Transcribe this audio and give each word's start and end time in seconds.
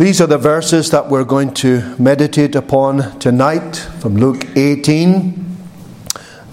These 0.00 0.22
are 0.22 0.26
the 0.26 0.38
verses 0.38 0.92
that 0.92 1.10
we're 1.10 1.24
going 1.24 1.52
to 1.56 1.94
meditate 1.98 2.54
upon 2.54 3.18
tonight 3.18 3.76
from 4.00 4.16
Luke 4.16 4.46
18, 4.56 5.58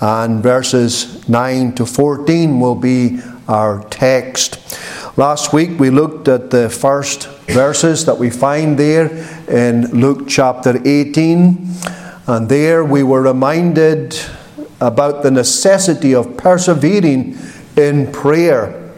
and 0.02 0.44
verses 0.44 1.30
9 1.30 1.74
to 1.76 1.86
14 1.86 2.60
will 2.60 2.76
be 2.76 3.22
our 3.48 3.86
text. 3.86 4.78
Last 5.16 5.54
week 5.54 5.80
we 5.80 5.90
looked 5.90 6.28
at 6.28 6.50
the 6.50 6.70
first 6.70 7.30
verses 7.48 8.04
that 8.04 8.18
we 8.18 8.30
find 8.30 8.78
there 8.78 9.06
in 9.48 9.92
Luke 9.98 10.28
chapter 10.28 10.82
18, 10.84 11.70
and 12.28 12.50
there 12.50 12.84
we 12.84 13.02
were 13.02 13.22
reminded 13.22 14.20
about 14.82 15.24
the 15.24 15.32
necessity 15.32 16.14
of 16.14 16.36
persevering 16.36 17.38
in 17.78 18.12
prayer. 18.12 18.92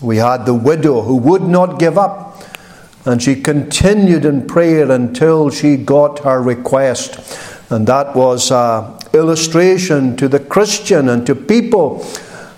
We 0.00 0.16
had 0.16 0.46
the 0.46 0.54
widow 0.54 1.02
who 1.02 1.16
would 1.16 1.42
not 1.42 1.78
give 1.78 1.98
up 1.98 2.31
and 3.04 3.22
she 3.22 3.34
continued 3.34 4.24
in 4.24 4.46
prayer 4.46 4.90
until 4.90 5.50
she 5.50 5.76
got 5.76 6.20
her 6.20 6.40
request. 6.40 7.18
And 7.70 7.86
that 7.86 8.14
was 8.14 8.50
an 8.50 8.98
illustration 9.12 10.16
to 10.18 10.28
the 10.28 10.38
Christian 10.38 11.08
and 11.08 11.26
to 11.26 11.34
people 11.34 12.06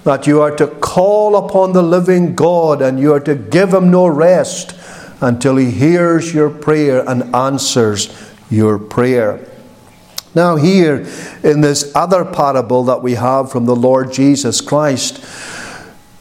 that 0.04 0.26
you 0.26 0.42
are 0.42 0.54
to 0.56 0.66
call 0.66 1.36
upon 1.36 1.72
the 1.72 1.82
living 1.82 2.34
God 2.34 2.82
and 2.82 3.00
you 3.00 3.12
are 3.14 3.20
to 3.20 3.34
give 3.34 3.72
him 3.72 3.90
no 3.90 4.06
rest 4.06 4.76
until 5.20 5.56
he 5.56 5.70
hears 5.70 6.34
your 6.34 6.50
prayer 6.50 7.08
and 7.08 7.34
answers 7.34 8.14
your 8.50 8.78
prayer. 8.78 9.48
Now, 10.34 10.56
here 10.56 11.06
in 11.42 11.60
this 11.60 11.94
other 11.94 12.24
parable 12.24 12.84
that 12.84 13.02
we 13.02 13.14
have 13.14 13.50
from 13.50 13.66
the 13.66 13.76
Lord 13.76 14.12
Jesus 14.12 14.60
Christ, 14.60 15.24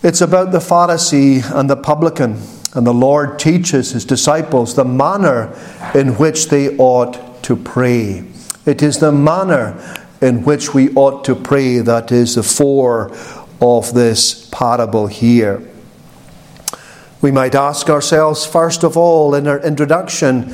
it's 0.04 0.22
about 0.22 0.52
the 0.52 0.60
Pharisee 0.60 1.44
and 1.54 1.70
the 1.70 1.76
publican. 1.76 2.42
And 2.74 2.88
the 2.88 2.94
Lord 2.94 3.38
teaches 3.38 3.92
his 3.92 4.06
disciples 4.06 4.76
the 4.76 4.86
manner 4.86 5.54
in 5.94 6.18
which 6.18 6.50
they 6.50 6.76
ought 6.78 7.44
to 7.44 7.56
pray. 7.56 8.24
It 8.66 8.82
is 8.82 9.00
the 9.00 9.12
manner 9.12 9.78
in 10.22 10.44
which 10.44 10.74
we 10.74 10.94
ought 10.96 11.24
to 11.26 11.36
pray 11.36 11.80
that 11.80 12.12
is 12.12 12.36
the 12.36 12.44
fore 12.44 13.16
of 13.62 13.94
this 13.94 14.50
parable 14.52 15.08
here. 15.08 15.62
We 17.22 17.32
might 17.32 17.56
ask 17.56 17.90
ourselves, 17.90 18.46
first 18.46 18.84
of 18.84 18.98
all, 18.98 19.36
in 19.36 19.48
our 19.48 19.60
introduction, 19.60 20.54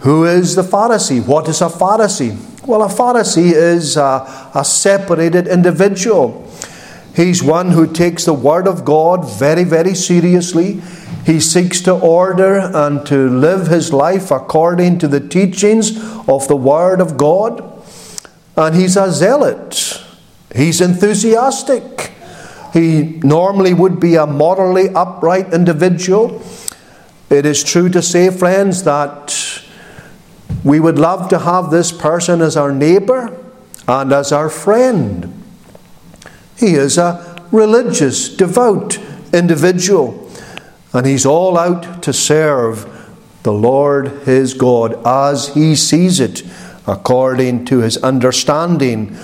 who 0.00 0.24
is 0.24 0.54
the 0.54 0.62
Pharisee? 0.62 1.24
What 1.24 1.48
is 1.48 1.60
a 1.60 1.66
Pharisee? 1.66 2.36
Well, 2.66 2.82
a 2.82 2.88
Pharisee 2.88 3.52
is 3.52 3.96
a, 3.96 4.50
a 4.54 4.64
separated 4.64 5.48
individual. 5.48 6.45
He's 7.16 7.42
one 7.42 7.70
who 7.70 7.90
takes 7.90 8.26
the 8.26 8.34
Word 8.34 8.68
of 8.68 8.84
God 8.84 9.26
very, 9.38 9.64
very 9.64 9.94
seriously. 9.94 10.82
He 11.24 11.40
seeks 11.40 11.80
to 11.80 11.94
order 11.94 12.58
and 12.58 13.06
to 13.06 13.30
live 13.30 13.68
his 13.68 13.90
life 13.90 14.30
according 14.30 14.98
to 14.98 15.08
the 15.08 15.26
teachings 15.26 15.96
of 16.28 16.46
the 16.46 16.56
Word 16.56 17.00
of 17.00 17.16
God. 17.16 17.82
And 18.54 18.76
he's 18.76 18.98
a 18.98 19.10
zealot. 19.10 20.04
He's 20.54 20.82
enthusiastic. 20.82 22.12
He 22.74 23.18
normally 23.22 23.72
would 23.72 23.98
be 23.98 24.16
a 24.16 24.26
morally 24.26 24.90
upright 24.90 25.54
individual. 25.54 26.42
It 27.30 27.46
is 27.46 27.64
true 27.64 27.88
to 27.88 28.02
say, 28.02 28.28
friends, 28.28 28.82
that 28.82 29.62
we 30.62 30.80
would 30.80 30.98
love 30.98 31.30
to 31.30 31.38
have 31.38 31.70
this 31.70 31.92
person 31.92 32.42
as 32.42 32.58
our 32.58 32.72
neighbour 32.72 33.34
and 33.88 34.12
as 34.12 34.32
our 34.32 34.50
friend. 34.50 35.35
He 36.56 36.74
is 36.74 36.98
a 36.98 37.44
religious, 37.52 38.28
devout 38.28 38.98
individual. 39.32 40.30
And 40.92 41.06
he's 41.06 41.26
all 41.26 41.58
out 41.58 42.02
to 42.04 42.12
serve 42.12 42.92
the 43.42 43.52
Lord 43.52 44.08
his 44.22 44.54
God 44.54 45.00
as 45.06 45.54
he 45.54 45.76
sees 45.76 46.20
it, 46.20 46.42
according 46.86 47.64
to 47.66 47.80
his 47.80 47.96
understanding 47.98 49.16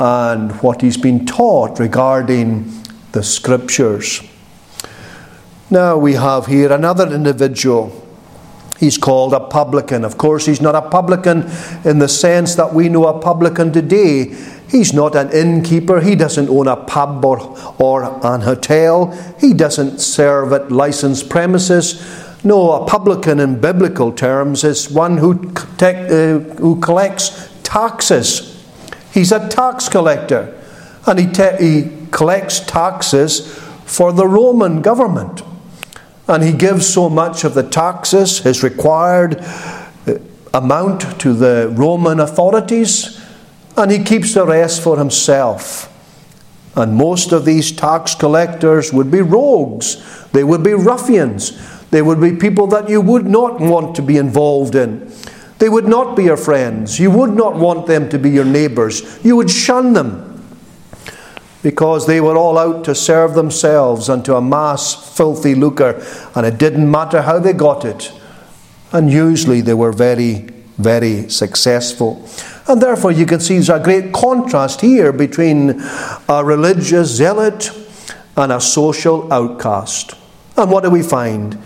and 0.00 0.52
what 0.62 0.80
he's 0.80 0.96
been 0.96 1.24
taught 1.24 1.78
regarding 1.78 2.82
the 3.12 3.22
scriptures. 3.22 4.22
Now 5.70 5.96
we 5.96 6.14
have 6.14 6.46
here 6.46 6.72
another 6.72 7.12
individual. 7.12 8.00
He's 8.78 8.98
called 8.98 9.32
a 9.32 9.40
publican. 9.40 10.04
Of 10.04 10.18
course, 10.18 10.46
he's 10.46 10.60
not 10.60 10.74
a 10.74 10.82
publican 10.82 11.48
in 11.84 12.00
the 12.00 12.08
sense 12.08 12.56
that 12.56 12.74
we 12.74 12.88
know 12.88 13.06
a 13.06 13.20
publican 13.20 13.72
today. 13.72 14.34
He's 14.74 14.92
not 14.92 15.14
an 15.14 15.30
innkeeper. 15.30 16.00
He 16.00 16.16
doesn't 16.16 16.48
own 16.48 16.66
a 16.66 16.74
pub 16.74 17.24
or, 17.24 17.38
or 17.78 18.02
an 18.26 18.40
hotel. 18.40 19.12
He 19.38 19.54
doesn't 19.54 20.00
serve 20.00 20.52
at 20.52 20.72
licensed 20.72 21.30
premises. 21.30 22.04
No, 22.42 22.72
a 22.72 22.84
publican 22.84 23.38
in 23.38 23.60
biblical 23.60 24.10
terms 24.10 24.64
is 24.64 24.90
one 24.90 25.18
who, 25.18 25.48
uh, 25.80 26.38
who 26.58 26.80
collects 26.80 27.54
taxes. 27.62 28.66
He's 29.12 29.30
a 29.30 29.48
tax 29.48 29.88
collector. 29.88 30.60
And 31.06 31.20
he, 31.20 31.26
te- 31.28 31.56
he 31.60 32.08
collects 32.10 32.58
taxes 32.58 33.56
for 33.84 34.12
the 34.12 34.26
Roman 34.26 34.82
government. 34.82 35.42
And 36.26 36.42
he 36.42 36.52
gives 36.52 36.92
so 36.92 37.08
much 37.08 37.44
of 37.44 37.54
the 37.54 37.62
taxes, 37.62 38.40
his 38.40 38.64
required 38.64 39.36
uh, 39.38 40.18
amount, 40.52 41.20
to 41.20 41.32
the 41.32 41.72
Roman 41.76 42.18
authorities 42.18 43.20
and 43.76 43.90
he 43.90 44.02
keeps 44.02 44.34
the 44.34 44.46
rest 44.46 44.82
for 44.82 44.98
himself. 44.98 45.90
And 46.76 46.94
most 46.94 47.32
of 47.32 47.44
these 47.44 47.70
tax 47.72 48.14
collectors 48.14 48.92
would 48.92 49.10
be 49.10 49.20
rogues, 49.20 50.26
they 50.32 50.44
would 50.44 50.62
be 50.62 50.74
ruffians, 50.74 51.52
they 51.90 52.02
would 52.02 52.20
be 52.20 52.32
people 52.32 52.66
that 52.68 52.88
you 52.88 53.00
would 53.00 53.26
not 53.26 53.60
want 53.60 53.94
to 53.96 54.02
be 54.02 54.16
involved 54.16 54.74
in. 54.74 55.12
They 55.58 55.68
would 55.68 55.86
not 55.86 56.16
be 56.16 56.24
your 56.24 56.36
friends. 56.36 56.98
You 56.98 57.10
would 57.12 57.32
not 57.32 57.54
want 57.54 57.86
them 57.86 58.08
to 58.08 58.18
be 58.18 58.30
your 58.30 58.44
neighbours. 58.44 59.24
You 59.24 59.36
would 59.36 59.50
shun 59.50 59.92
them 59.92 60.30
because 61.62 62.06
they 62.06 62.20
were 62.20 62.36
all 62.36 62.58
out 62.58 62.84
to 62.84 62.94
serve 62.94 63.34
themselves 63.34 64.08
and 64.08 64.24
to 64.24 64.36
amass 64.36 65.16
filthy 65.16 65.54
lucre, 65.54 66.04
and 66.34 66.44
it 66.44 66.58
didn't 66.58 66.90
matter 66.90 67.22
how 67.22 67.38
they 67.38 67.54
got 67.54 67.84
it. 67.84 68.12
And 68.92 69.10
usually 69.10 69.62
they 69.62 69.72
were 69.72 69.92
very, 69.92 70.48
very 70.76 71.30
successful. 71.30 72.28
And 72.66 72.80
therefore, 72.80 73.12
you 73.12 73.26
can 73.26 73.40
see 73.40 73.54
there's 73.54 73.68
a 73.68 73.78
great 73.78 74.12
contrast 74.12 74.80
here 74.80 75.12
between 75.12 75.82
a 76.28 76.42
religious 76.44 77.14
zealot 77.14 77.70
and 78.36 78.52
a 78.52 78.60
social 78.60 79.30
outcast. 79.32 80.14
And 80.56 80.70
what 80.70 80.84
do 80.84 80.90
we 80.90 81.02
find? 81.02 81.58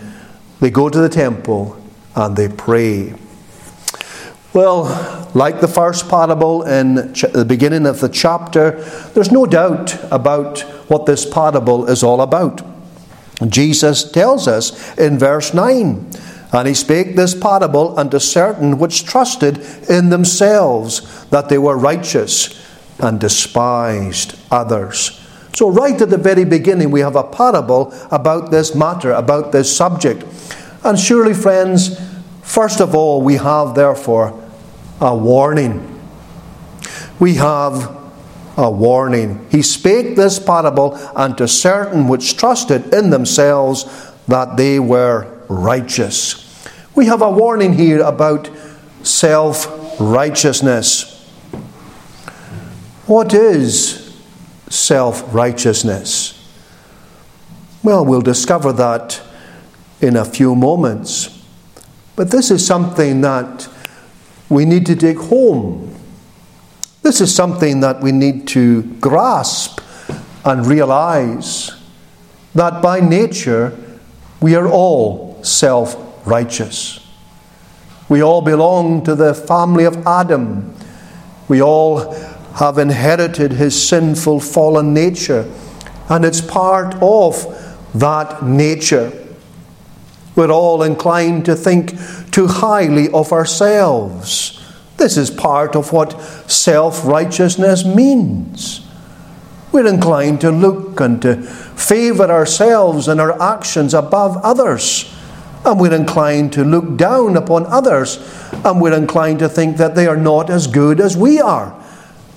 They 0.59 0.69
go 0.69 0.89
to 0.89 0.99
the 0.99 1.09
temple 1.09 1.81
and 2.15 2.35
they 2.35 2.49
pray. 2.49 3.13
Well, 4.53 5.29
like 5.35 5.61
the 5.61 5.67
first 5.67 6.09
parable 6.09 6.63
in 6.63 6.95
the 6.95 7.45
beginning 7.47 7.85
of 7.85 8.01
the 8.01 8.09
chapter, 8.09 8.71
there's 9.13 9.31
no 9.31 9.45
doubt 9.45 9.97
about 10.11 10.61
what 10.89 11.05
this 11.05 11.25
parable 11.25 11.85
is 11.87 12.03
all 12.03 12.21
about. 12.21 12.61
Jesus 13.47 14.11
tells 14.11 14.47
us 14.47 14.97
in 14.97 15.17
verse 15.17 15.53
9 15.53 16.11
and 16.51 16.67
he 16.67 16.73
spake 16.73 17.15
this 17.15 17.35
parable 17.35 17.97
unto 17.99 18.19
certain 18.19 18.79
which 18.79 19.05
trusted 19.05 19.59
in 19.89 20.09
themselves 20.09 21.25
that 21.25 21.49
they 21.49 21.57
were 21.57 21.77
righteous 21.77 22.59
and 22.99 23.19
despised 23.19 24.37
others. 24.49 25.15
So, 25.53 25.69
right 25.69 25.99
at 26.01 26.09
the 26.09 26.17
very 26.17 26.45
beginning, 26.45 26.91
we 26.91 27.01
have 27.01 27.15
a 27.15 27.23
parable 27.23 27.93
about 28.11 28.51
this 28.51 28.73
matter, 28.73 29.11
about 29.11 29.51
this 29.51 29.75
subject. 29.75 30.23
And 30.83 30.97
surely, 30.97 31.33
friends, 31.33 31.99
first 32.41 32.79
of 32.79 32.95
all, 32.95 33.21
we 33.21 33.35
have 33.35 33.75
therefore 33.75 34.41
a 35.01 35.15
warning. 35.15 35.99
We 37.19 37.35
have 37.35 37.95
a 38.57 38.69
warning. 38.69 39.45
He 39.51 39.61
spake 39.61 40.15
this 40.15 40.39
parable 40.39 40.95
unto 41.15 41.47
certain 41.47 42.07
which 42.07 42.37
trusted 42.37 42.93
in 42.93 43.09
themselves 43.09 43.85
that 44.27 44.57
they 44.57 44.79
were 44.79 45.38
righteous. 45.49 46.45
We 46.95 47.07
have 47.07 47.21
a 47.21 47.29
warning 47.29 47.73
here 47.73 48.01
about 48.01 48.49
self 49.03 49.67
righteousness. 49.99 51.15
What 53.05 53.33
is 53.33 54.15
self 54.69 55.33
righteousness? 55.33 56.35
Well, 57.83 58.05
we'll 58.05 58.21
discover 58.21 58.71
that 58.73 59.21
in 60.01 60.15
a 60.15 60.23
few 60.23 60.55
moments. 60.55 61.43
But 62.15 62.31
this 62.31 62.51
is 62.51 62.65
something 62.65 63.21
that 63.21 63.67
we 64.49 64.65
need 64.65 64.85
to 64.87 64.95
take 64.95 65.17
home. 65.17 65.95
This 67.01 67.21
is 67.21 67.33
something 67.33 67.79
that 67.79 68.01
we 68.01 68.11
need 68.11 68.47
to 68.49 68.83
grasp 68.99 69.79
and 70.43 70.65
realize 70.65 71.71
that 72.53 72.81
by 72.81 72.99
nature 72.99 73.77
we 74.41 74.55
are 74.55 74.67
all 74.67 75.28
self 75.43 75.95
righteous. 76.25 77.05
We 78.07 78.23
all 78.23 78.41
belong 78.41 79.03
to 79.05 79.15
the 79.15 79.33
family 79.33 79.85
of 79.85 80.05
Adam. 80.07 80.73
We 81.47 81.61
all 81.61 82.13
have 82.55 82.77
inherited 82.77 83.53
his 83.53 83.87
sinful, 83.87 84.39
fallen 84.41 84.93
nature, 84.93 85.49
and 86.09 86.25
it's 86.25 86.41
part 86.41 86.95
of 87.01 87.45
that 87.93 88.43
nature. 88.43 89.11
We're 90.35 90.51
all 90.51 90.83
inclined 90.83 91.45
to 91.45 91.55
think 91.55 91.93
too 92.31 92.47
highly 92.47 93.09
of 93.11 93.31
ourselves. 93.31 94.55
This 94.97 95.17
is 95.17 95.29
part 95.29 95.75
of 95.75 95.93
what 95.93 96.19
self 96.49 97.05
righteousness 97.05 97.85
means. 97.85 98.85
We're 99.71 99.87
inclined 99.87 100.41
to 100.41 100.51
look 100.51 100.99
and 100.99 101.21
to 101.21 101.41
favour 101.41 102.29
ourselves 102.29 103.07
and 103.07 103.21
our 103.21 103.39
actions 103.41 103.93
above 103.93 104.37
others. 104.37 105.15
And 105.65 105.79
we're 105.79 105.93
inclined 105.93 106.53
to 106.53 106.63
look 106.63 106.97
down 106.97 107.35
upon 107.35 107.65
others. 107.65 108.17
And 108.63 108.81
we're 108.81 108.95
inclined 108.95 109.39
to 109.39 109.49
think 109.49 109.77
that 109.77 109.95
they 109.95 110.07
are 110.07 110.17
not 110.17 110.49
as 110.49 110.67
good 110.67 110.99
as 110.99 111.17
we 111.17 111.39
are. 111.39 111.75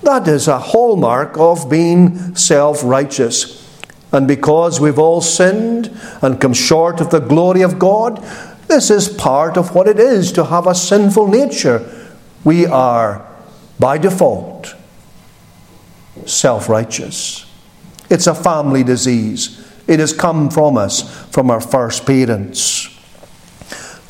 That 0.02 0.26
is 0.26 0.48
a 0.48 0.58
hallmark 0.58 1.38
of 1.38 1.70
being 1.70 2.34
self 2.34 2.82
righteous. 2.82 3.60
And 4.12 4.28
because 4.28 4.80
we've 4.80 4.98
all 4.98 5.20
sinned 5.20 5.90
and 6.20 6.40
come 6.40 6.52
short 6.52 7.00
of 7.00 7.10
the 7.10 7.20
glory 7.20 7.62
of 7.62 7.78
God, 7.78 8.18
this 8.68 8.90
is 8.90 9.08
part 9.08 9.56
of 9.56 9.74
what 9.74 9.88
it 9.88 9.98
is 9.98 10.32
to 10.32 10.44
have 10.44 10.66
a 10.66 10.74
sinful 10.74 11.28
nature. 11.28 12.10
We 12.44 12.66
are, 12.66 13.26
by 13.78 13.98
default, 13.98 14.74
self 16.26 16.68
righteous. 16.68 17.46
It's 18.10 18.26
a 18.26 18.34
family 18.34 18.82
disease. 18.82 19.58
It 19.86 20.00
has 20.00 20.12
come 20.12 20.50
from 20.50 20.76
us, 20.76 21.26
from 21.28 21.50
our 21.50 21.60
first 21.60 22.04
parents. 22.04 22.91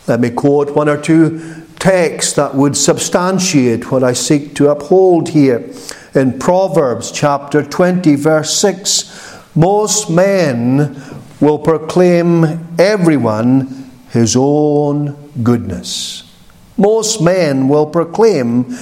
Let 0.07 0.21
me 0.21 0.31
quote 0.31 0.75
one 0.75 0.89
or 0.89 1.01
two 1.01 1.65
texts 1.79 2.35
that 2.35 2.55
would 2.55 2.77
substantiate 2.77 3.91
what 3.91 4.05
I 4.05 4.13
seek 4.13 4.55
to 4.57 4.71
uphold 4.71 5.31
here. 5.31 5.69
In 6.15 6.39
Proverbs 6.39 7.11
chapter 7.11 7.63
20, 7.63 8.15
verse 8.17 8.57
6, 8.57 9.41
most 9.55 10.11
men 10.11 10.95
will 11.41 11.59
proclaim 11.59 12.69
everyone 12.79 13.91
his 14.11 14.37
own 14.37 15.31
goodness. 15.43 16.31
Most 16.77 17.21
men 17.21 17.69
will 17.69 17.87
proclaim 17.87 18.77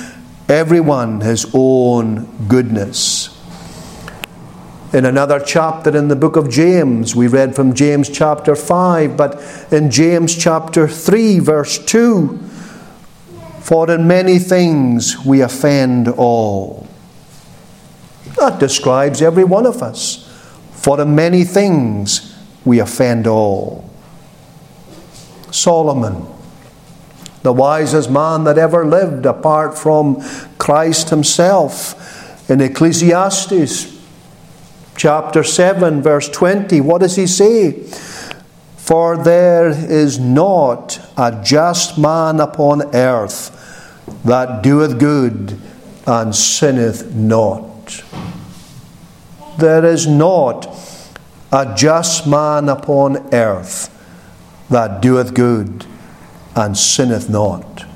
everyone 0.49 1.21
his 1.21 1.47
own 1.55 2.27
goodness. 2.49 3.40
In 4.93 5.05
another 5.05 5.39
chapter 5.39 5.97
in 5.97 6.09
the 6.09 6.17
book 6.17 6.37
of 6.37 6.51
James, 6.51 7.15
we 7.15 7.29
read 7.29 7.55
from 7.55 7.75
James 7.75 8.09
chapter 8.09 8.57
5, 8.57 9.17
but 9.17 9.41
in 9.71 9.91
James 9.91 10.37
chapter 10.37 10.89
3, 10.89 11.39
verse 11.39 11.79
2, 11.79 12.39
for 13.61 13.89
in 13.91 14.09
many 14.09 14.39
things 14.39 15.25
we 15.25 15.43
offend 15.43 16.09
all. 16.09 16.89
That 18.37 18.59
describes 18.59 19.23
every 19.23 19.45
one 19.45 19.67
of 19.67 19.83
us. 19.83 20.27
For 20.73 21.01
in 21.01 21.15
many 21.15 21.45
things 21.45 22.37
we 22.65 22.81
offend 22.81 23.27
all. 23.27 23.89
Solomon 25.53 26.27
the 27.43 27.53
wisest 27.53 28.11
man 28.11 28.45
that 28.45 28.59
ever 28.59 28.85
lived 28.85 29.25
apart 29.25 29.77
from 29.79 30.23
Christ 30.59 31.11
himself. 31.11 32.51
In 32.51 32.61
Ecclesiastes 32.61 33.90
chapter 35.01 35.43
7, 35.43 36.03
verse 36.03 36.29
20, 36.29 36.79
what 36.83 37.01
does 37.01 37.17
he 37.17 37.27
say? 37.27 37.73
For 38.77 39.17
there 39.17 39.71
is 39.71 40.19
not 40.19 41.01
a 41.17 41.41
just 41.43 41.97
man 41.97 42.39
upon 42.39 42.95
earth 42.95 43.49
that 44.27 44.63
doeth 44.63 44.99
good 44.99 45.59
and 46.07 46.37
sinneth 46.37 47.15
not. 47.15 48.05
There 49.59 49.87
is 49.87 50.07
not 50.07 50.67
a 51.51 51.73
just 51.75 52.27
man 52.27 52.69
upon 52.69 53.33
earth 53.33 53.89
that 54.69 55.01
doeth 55.01 55.33
good 55.33 55.87
and 56.55 56.77
sinneth 56.77 57.31
not. 57.31 57.87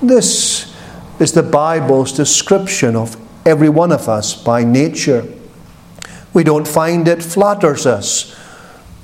This 0.00 0.74
is 1.20 1.32
the 1.32 1.42
Bible's 1.42 2.12
description 2.12 2.96
of 2.96 3.18
every 3.44 3.68
one 3.68 3.92
of 3.92 4.08
us 4.08 4.42
by 4.42 4.64
nature. 4.64 5.35
We 6.36 6.44
don't 6.44 6.68
find 6.68 7.08
it 7.08 7.22
flatters 7.22 7.86
us. 7.86 8.38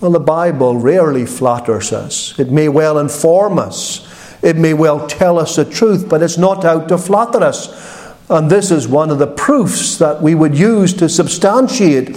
Well, 0.03 0.11
the 0.11 0.21
Bible 0.21 0.77
rarely 0.77 1.25
flatters 1.25 1.91
us. 1.91 2.39
It 2.39 2.51
may 2.51 2.69
well 2.69 2.99
inform 2.99 3.59
us, 3.59 4.07
it 4.43 4.57
may 4.57 4.75
well 4.75 5.07
tell 5.07 5.39
us 5.39 5.57
the 5.57 5.65
truth, 5.65 6.11
but 6.11 6.23
it's 6.23 6.37
not 6.37 6.63
out 6.67 6.91
to 6.91 6.99
flatter 6.99 7.43
us. 7.43 8.15
And 8.29 8.51
this 8.51 8.71
is 8.71 8.87
one 8.87 9.09
of 9.09 9.19
the 9.19 9.27
proofs 9.27 9.97
that 9.97 10.21
we 10.21 10.35
would 10.35 10.55
use 10.59 10.93
to 10.93 11.09
substantiate 11.09 12.09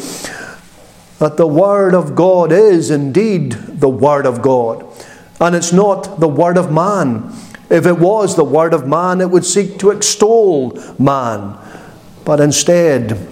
that 1.20 1.38
the 1.38 1.48
Word 1.48 1.96
of 1.96 2.14
God 2.14 2.52
is 2.52 2.92
indeed 2.92 3.54
the 3.54 3.88
Word 3.88 4.26
of 4.26 4.42
God. 4.42 4.86
And 5.40 5.56
it's 5.56 5.72
not 5.72 6.20
the 6.20 6.28
word 6.28 6.58
of 6.58 6.74
man. 6.74 7.34
If 7.70 7.86
it 7.86 8.00
was 8.00 8.36
the 8.36 8.44
word 8.44 8.74
of 8.74 8.86
man, 8.86 9.22
it 9.22 9.30
would 9.30 9.46
seek 9.46 9.80
to 9.80 9.92
extol 9.92 10.78
man. 11.00 11.58
But 12.26 12.42
instead, 12.42 13.30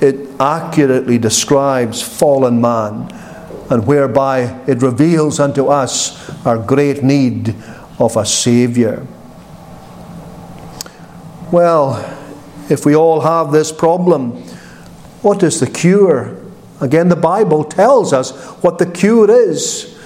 it 0.00 0.28
accurately 0.40 1.18
describes 1.18 2.00
fallen 2.02 2.60
man, 2.60 3.10
and 3.70 3.86
whereby 3.86 4.60
it 4.66 4.82
reveals 4.82 5.38
unto 5.38 5.66
us 5.66 6.46
our 6.46 6.58
great 6.58 7.02
need 7.02 7.54
of 7.98 8.16
a 8.16 8.24
Saviour. 8.24 9.06
Well, 11.52 12.18
if 12.70 12.86
we 12.86 12.94
all 12.94 13.20
have 13.20 13.52
this 13.52 13.72
problem, 13.72 14.42
what 15.22 15.42
is 15.42 15.60
the 15.60 15.66
cure? 15.66 16.36
Again, 16.80 17.08
the 17.08 17.16
Bible 17.16 17.64
tells 17.64 18.12
us 18.12 18.30
what 18.62 18.78
the 18.78 18.86
cure 18.86 19.30
is. 19.30 19.96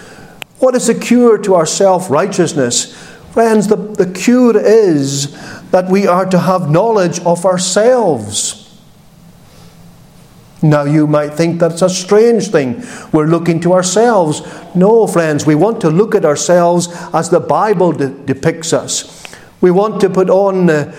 What 0.58 0.74
is 0.74 0.86
the 0.86 0.94
cure 0.94 1.38
to 1.38 1.54
our 1.54 1.66
self 1.66 2.10
righteousness? 2.10 2.94
Friends, 3.32 3.68
the, 3.68 3.76
the 3.76 4.10
cure 4.12 4.56
is 4.56 5.32
that 5.70 5.88
we 5.88 6.06
are 6.06 6.24
to 6.26 6.38
have 6.38 6.70
knowledge 6.70 7.20
of 7.20 7.44
ourselves. 7.44 8.63
Now, 10.64 10.84
you 10.84 11.06
might 11.06 11.34
think 11.34 11.60
that's 11.60 11.82
a 11.82 11.90
strange 11.90 12.48
thing. 12.48 12.82
We're 13.12 13.26
looking 13.26 13.60
to 13.60 13.74
ourselves. 13.74 14.40
No, 14.74 15.06
friends, 15.06 15.44
we 15.44 15.54
want 15.54 15.82
to 15.82 15.90
look 15.90 16.14
at 16.14 16.24
ourselves 16.24 16.88
as 17.12 17.28
the 17.28 17.38
Bible 17.38 17.92
de- 17.92 18.08
depicts 18.08 18.72
us. 18.72 19.22
We 19.60 19.70
want 19.70 20.00
to 20.00 20.08
put 20.08 20.30
on 20.30 20.70
uh, 20.70 20.94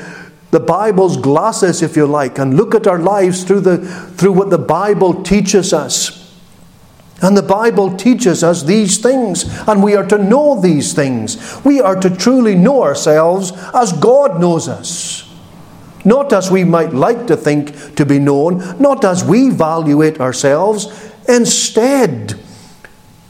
the 0.52 0.60
Bible's 0.60 1.18
glasses, 1.18 1.82
if 1.82 1.96
you 1.96 2.06
like, 2.06 2.38
and 2.38 2.56
look 2.56 2.76
at 2.76 2.86
our 2.86 3.00
lives 3.00 3.44
through, 3.44 3.62
the, 3.62 3.80
through 3.80 4.34
what 4.34 4.52
the 4.52 4.60
Bible 4.60 5.24
teaches 5.24 5.74
us. 5.74 6.32
And 7.24 7.36
the 7.36 7.42
Bible 7.42 7.98
teaches 7.98 8.44
us 8.44 8.62
these 8.62 9.00
things, 9.00 9.46
and 9.68 9.82
we 9.82 9.96
are 9.96 10.06
to 10.06 10.20
know 10.20 10.62
these 10.62 10.94
things. 10.94 11.60
We 11.66 11.82
are 11.82 11.96
to 11.96 12.16
truly 12.16 12.54
know 12.54 12.84
ourselves 12.84 13.52
as 13.74 13.94
God 13.94 14.40
knows 14.40 14.68
us. 14.68 15.25
Not 16.06 16.32
as 16.32 16.52
we 16.52 16.64
might 16.64 16.94
like 16.94 17.28
to 17.28 17.36
think 17.36 17.96
to 17.96 18.06
be 18.06 18.20
known, 18.20 18.80
not 18.80 19.04
as 19.04 19.24
we 19.24 19.50
value 19.50 20.02
it 20.02 20.22
ourselves. 20.22 21.12
Instead, 21.28 22.40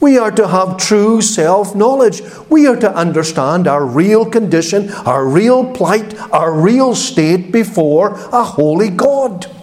we 0.00 0.18
are 0.18 0.30
to 0.30 0.46
have 0.46 0.76
true 0.76 1.22
self 1.22 1.74
knowledge. 1.74 2.20
We 2.50 2.66
are 2.66 2.76
to 2.76 2.94
understand 2.94 3.66
our 3.66 3.84
real 3.84 4.26
condition, 4.26 4.90
our 4.92 5.26
real 5.26 5.72
plight, 5.72 6.14
our 6.32 6.52
real 6.52 6.94
state 6.94 7.50
before 7.50 8.12
a 8.30 8.44
holy 8.44 8.90
God. 8.90 9.55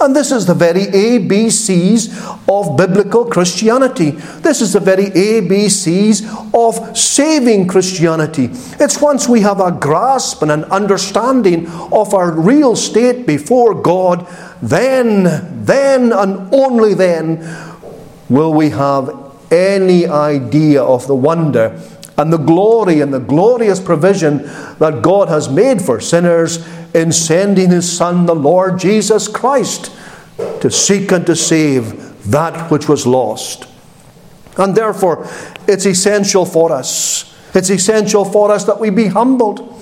And 0.00 0.14
this 0.14 0.30
is 0.30 0.46
the 0.46 0.54
very 0.54 0.86
ABCs 0.86 2.38
of 2.48 2.76
biblical 2.76 3.24
Christianity. 3.24 4.10
This 4.10 4.62
is 4.62 4.72
the 4.72 4.80
very 4.80 5.06
ABCs 5.06 6.22
of 6.54 6.96
saving 6.96 7.66
Christianity. 7.66 8.50
It's 8.78 9.00
once 9.00 9.28
we 9.28 9.40
have 9.40 9.60
a 9.60 9.72
grasp 9.72 10.42
and 10.42 10.52
an 10.52 10.64
understanding 10.64 11.66
of 11.92 12.14
our 12.14 12.30
real 12.30 12.76
state 12.76 13.26
before 13.26 13.74
God, 13.74 14.26
then, 14.62 15.64
then, 15.64 16.12
and 16.12 16.54
only 16.54 16.94
then 16.94 17.38
will 18.28 18.54
we 18.54 18.70
have 18.70 19.10
any 19.50 20.06
idea 20.06 20.82
of 20.82 21.06
the 21.08 21.16
wonder 21.16 21.80
and 22.18 22.32
the 22.32 22.38
glory 22.38 23.00
and 23.00 23.14
the 23.14 23.20
glorious 23.20 23.80
provision 23.80 24.38
that 24.78 25.00
God 25.02 25.28
has 25.28 25.48
made 25.48 25.80
for 25.80 26.00
sinners 26.00 26.58
in 26.94 27.12
sending 27.12 27.70
His 27.70 27.90
Son, 27.90 28.26
the 28.26 28.34
Lord 28.34 28.78
Jesus 28.78 29.28
Christ, 29.28 29.92
to 30.60 30.70
seek 30.70 31.12
and 31.12 31.26
to 31.26 31.36
save 31.36 32.30
that 32.30 32.70
which 32.70 32.88
was 32.88 33.06
lost. 33.06 33.66
And 34.56 34.74
therefore, 34.74 35.28
it's 35.66 35.86
essential 35.86 36.44
for 36.44 36.72
us. 36.72 37.34
It's 37.54 37.70
essential 37.70 38.24
for 38.24 38.50
us 38.50 38.64
that 38.64 38.78
we 38.78 38.90
be 38.90 39.06
humbled. 39.06 39.74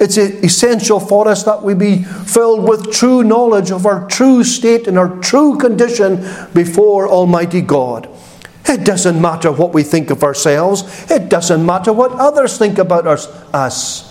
It's 0.00 0.16
essential 0.16 1.00
for 1.00 1.26
us 1.26 1.42
that 1.42 1.62
we 1.62 1.74
be 1.74 2.04
filled 2.04 2.68
with 2.68 2.92
true 2.92 3.24
knowledge 3.24 3.72
of 3.72 3.84
our 3.84 4.06
true 4.06 4.44
state 4.44 4.86
and 4.86 4.96
our 4.96 5.18
true 5.18 5.58
condition 5.58 6.16
before 6.54 7.08
Almighty 7.08 7.60
God. 7.60 8.08
It 8.66 8.84
doesn't 8.84 9.20
matter 9.20 9.50
what 9.50 9.72
we 9.72 9.82
think 9.82 10.10
of 10.10 10.22
ourselves, 10.22 11.10
it 11.10 11.28
doesn't 11.28 11.64
matter 11.64 11.92
what 11.92 12.12
others 12.12 12.58
think 12.58 12.78
about 12.78 13.06
us. 13.06 14.07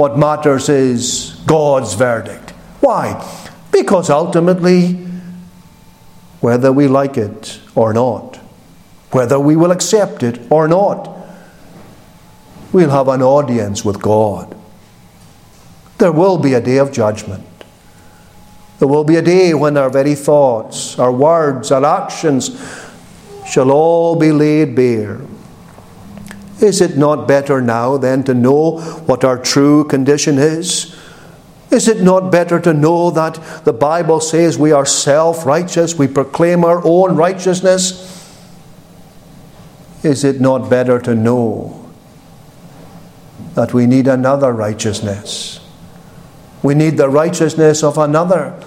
What 0.00 0.16
matters 0.16 0.70
is 0.70 1.38
God's 1.44 1.92
verdict. 1.92 2.52
Why? 2.80 3.22
Because 3.70 4.08
ultimately, 4.08 4.94
whether 6.40 6.72
we 6.72 6.88
like 6.88 7.18
it 7.18 7.60
or 7.74 7.92
not, 7.92 8.36
whether 9.10 9.38
we 9.38 9.56
will 9.56 9.70
accept 9.70 10.22
it 10.22 10.40
or 10.50 10.68
not. 10.68 11.14
We'll 12.72 12.88
have 12.88 13.08
an 13.08 13.20
audience 13.20 13.84
with 13.84 14.00
God. 14.00 14.56
There 15.98 16.12
will 16.12 16.38
be 16.38 16.54
a 16.54 16.62
day 16.62 16.78
of 16.78 16.92
judgment. 16.92 17.44
There 18.78 18.88
will 18.88 19.04
be 19.04 19.16
a 19.16 19.22
day 19.22 19.52
when 19.52 19.76
our 19.76 19.90
very 19.90 20.14
thoughts, 20.14 20.98
our 20.98 21.12
words, 21.12 21.70
our 21.70 21.84
actions 21.84 22.58
shall 23.46 23.70
all 23.70 24.16
be 24.16 24.32
laid 24.32 24.74
bare. 24.74 25.20
Is 26.60 26.80
it 26.80 26.96
not 26.96 27.26
better 27.26 27.60
now 27.60 27.96
then 27.96 28.22
to 28.24 28.34
know 28.34 28.80
what 29.06 29.24
our 29.24 29.38
true 29.38 29.84
condition 29.84 30.38
is? 30.38 30.94
Is 31.70 31.86
it 31.86 32.02
not 32.02 32.32
better 32.32 32.58
to 32.60 32.74
know 32.74 33.10
that 33.10 33.64
the 33.64 33.72
Bible 33.72 34.20
says 34.20 34.58
we 34.58 34.72
are 34.72 34.84
self 34.84 35.46
righteous, 35.46 35.94
we 35.94 36.08
proclaim 36.08 36.64
our 36.64 36.82
own 36.84 37.16
righteousness? 37.16 38.18
Is 40.02 40.24
it 40.24 40.40
not 40.40 40.68
better 40.68 40.98
to 41.00 41.14
know 41.14 41.90
that 43.54 43.72
we 43.72 43.86
need 43.86 44.08
another 44.08 44.52
righteousness? 44.52 45.60
We 46.62 46.74
need 46.74 46.96
the 46.96 47.08
righteousness 47.08 47.82
of 47.82 47.98
another 47.98 48.58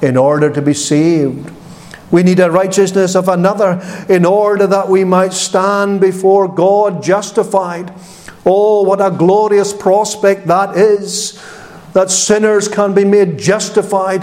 in 0.00 0.16
order 0.16 0.50
to 0.50 0.62
be 0.62 0.74
saved. 0.74 1.52
We 2.10 2.22
need 2.22 2.40
a 2.40 2.50
righteousness 2.50 3.16
of 3.16 3.28
another 3.28 3.80
in 4.08 4.24
order 4.24 4.66
that 4.66 4.88
we 4.88 5.04
might 5.04 5.32
stand 5.32 6.00
before 6.00 6.48
God 6.48 7.02
justified. 7.02 7.92
Oh, 8.44 8.82
what 8.82 9.00
a 9.00 9.10
glorious 9.10 9.72
prospect 9.72 10.46
that 10.46 10.76
is! 10.76 11.42
That 11.94 12.10
sinners 12.10 12.68
can 12.68 12.94
be 12.94 13.04
made 13.04 13.38
justified, 13.38 14.22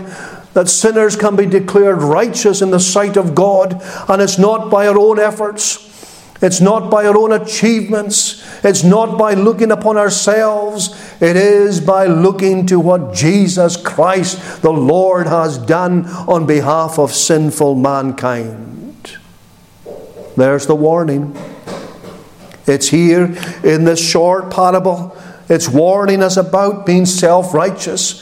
that 0.54 0.70
sinners 0.70 1.16
can 1.16 1.36
be 1.36 1.46
declared 1.46 2.02
righteous 2.02 2.62
in 2.62 2.72
the 2.72 2.80
sight 2.80 3.18
of 3.18 3.36
God, 3.36 3.82
and 4.08 4.22
it's 4.22 4.38
not 4.38 4.70
by 4.70 4.88
our 4.88 4.98
own 4.98 5.20
efforts. 5.20 5.93
It's 6.44 6.60
not 6.60 6.92
by 6.92 7.06
our 7.06 7.18
own 7.18 7.32
achievements. 7.32 8.44
It's 8.66 8.84
not 8.84 9.18
by 9.18 9.34
looking 9.34 9.72
upon 9.72 9.96
ourselves. 9.96 10.90
It 11.22 11.38
is 11.38 11.80
by 11.80 12.06
looking 12.06 12.66
to 12.66 12.82
what 12.82 13.14
Jesus 13.14 13.78
Christ, 13.78 14.62
the 14.62 14.74
Lord, 14.74 15.26
has 15.26 15.58
done 15.58 16.06
on 16.06 16.46
behalf 16.46 17.00
of 17.00 17.14
sinful 17.14 17.76
mankind. 17.76 19.18
There's 20.36 20.68
the 20.68 20.76
warning. 20.76 21.34
It's 22.68 22.90
here 22.90 23.36
in 23.64 23.86
this 23.86 24.06
short 24.06 24.52
parable. 24.52 25.16
It's 25.48 25.70
warning 25.70 26.22
us 26.22 26.36
about 26.36 26.86
being 26.86 27.06
self 27.06 27.54
righteous 27.54 28.22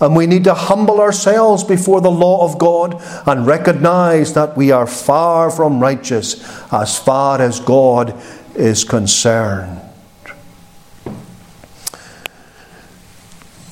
and 0.00 0.16
we 0.16 0.26
need 0.26 0.44
to 0.44 0.54
humble 0.54 1.00
ourselves 1.00 1.62
before 1.62 2.00
the 2.00 2.10
law 2.10 2.44
of 2.44 2.58
God 2.58 3.00
and 3.26 3.46
recognize 3.46 4.34
that 4.34 4.56
we 4.56 4.72
are 4.72 4.86
far 4.86 5.50
from 5.50 5.80
righteous 5.80 6.42
as 6.72 6.98
far 6.98 7.40
as 7.40 7.60
God 7.60 8.20
is 8.56 8.84
concerned. 8.84 9.80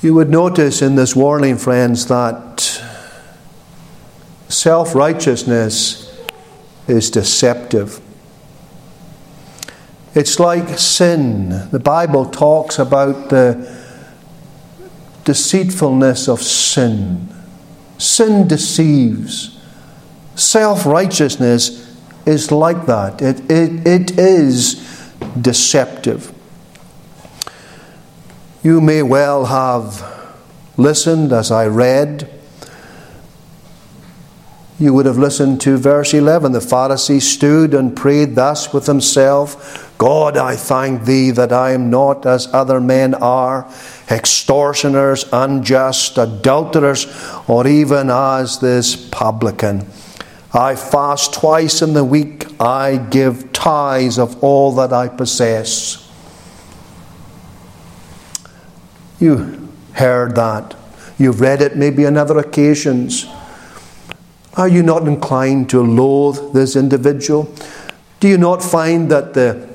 You 0.02 0.14
would 0.14 0.30
notice 0.30 0.80
in 0.80 0.94
this 0.94 1.14
warning, 1.14 1.58
friends, 1.58 2.06
that 2.06 2.60
self 4.48 4.94
righteousness 4.94 6.18
is 6.88 7.10
deceptive. 7.10 8.00
It's 10.14 10.40
like 10.40 10.78
sin. 10.78 11.68
The 11.70 11.78
Bible 11.78 12.26
talks 12.26 12.78
about 12.78 13.28
the 13.28 13.79
deceitfulness 15.24 16.28
of 16.28 16.40
sin. 16.42 17.28
Sin 17.98 18.48
deceives. 18.48 19.58
Self 20.34 20.86
righteousness 20.86 21.86
is 22.26 22.52
like 22.52 22.86
that, 22.86 23.20
it, 23.20 23.40
it, 23.50 23.86
it 23.86 24.18
is 24.18 24.74
deceptive. 25.40 26.32
You 28.62 28.80
may 28.80 29.02
well 29.02 29.46
have 29.46 30.36
listened 30.76 31.32
as 31.32 31.50
I 31.50 31.66
read. 31.66 32.30
You 34.80 34.94
would 34.94 35.04
have 35.04 35.18
listened 35.18 35.60
to 35.60 35.76
verse 35.76 36.14
11. 36.14 36.52
The 36.52 36.58
Pharisee 36.58 37.20
stood 37.20 37.74
and 37.74 37.94
prayed 37.94 38.34
thus 38.34 38.72
with 38.72 38.86
himself 38.86 39.94
God, 39.98 40.38
I 40.38 40.56
thank 40.56 41.04
thee 41.04 41.30
that 41.32 41.52
I 41.52 41.72
am 41.72 41.90
not 41.90 42.24
as 42.24 42.48
other 42.54 42.80
men 42.80 43.12
are, 43.12 43.70
extortioners, 44.10 45.26
unjust, 45.30 46.16
adulterers, 46.16 47.06
or 47.46 47.66
even 47.66 48.08
as 48.08 48.60
this 48.60 48.96
publican. 48.96 49.86
I 50.54 50.76
fast 50.76 51.34
twice 51.34 51.82
in 51.82 51.92
the 51.92 52.02
week, 52.02 52.46
I 52.58 52.96
give 52.96 53.52
tithes 53.52 54.18
of 54.18 54.42
all 54.42 54.72
that 54.76 54.94
I 54.94 55.08
possess. 55.08 56.10
You 59.18 59.68
heard 59.92 60.34
that. 60.36 60.74
You've 61.18 61.42
read 61.42 61.60
it 61.60 61.76
maybe 61.76 62.06
on 62.06 62.16
other 62.16 62.38
occasions. 62.38 63.26
Are 64.60 64.68
you 64.68 64.82
not 64.82 65.08
inclined 65.08 65.70
to 65.70 65.80
loathe 65.80 66.52
this 66.52 66.76
individual? 66.76 67.50
Do 68.20 68.28
you 68.28 68.36
not 68.36 68.62
find 68.62 69.10
that 69.10 69.32
the 69.32 69.70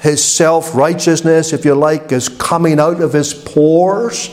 his 0.00 0.24
self 0.24 0.72
righteousness, 0.72 1.52
if 1.52 1.64
you 1.64 1.74
like, 1.74 2.12
is 2.12 2.28
coming 2.28 2.78
out 2.78 3.00
of 3.00 3.12
his 3.12 3.34
pores. 3.34 4.30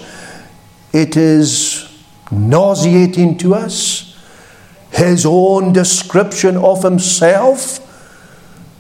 It 0.94 1.18
is 1.18 1.92
nauseating 2.32 3.40
to 3.40 3.56
us. 3.56 4.16
His 4.92 5.26
own 5.26 5.74
description 5.74 6.58
of 6.58 6.84
himself. 6.84 7.80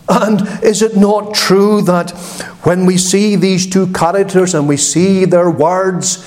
And 0.07 0.63
is 0.63 0.83
it 0.83 0.95
not 0.95 1.33
true 1.33 1.81
that 1.81 2.11
when 2.61 2.85
we 2.85 2.99
see 2.99 3.35
these 3.35 3.67
two 3.67 3.87
characters 3.91 4.53
and 4.53 4.67
we 4.67 4.77
see 4.77 5.25
their 5.25 5.49
words, 5.49 6.23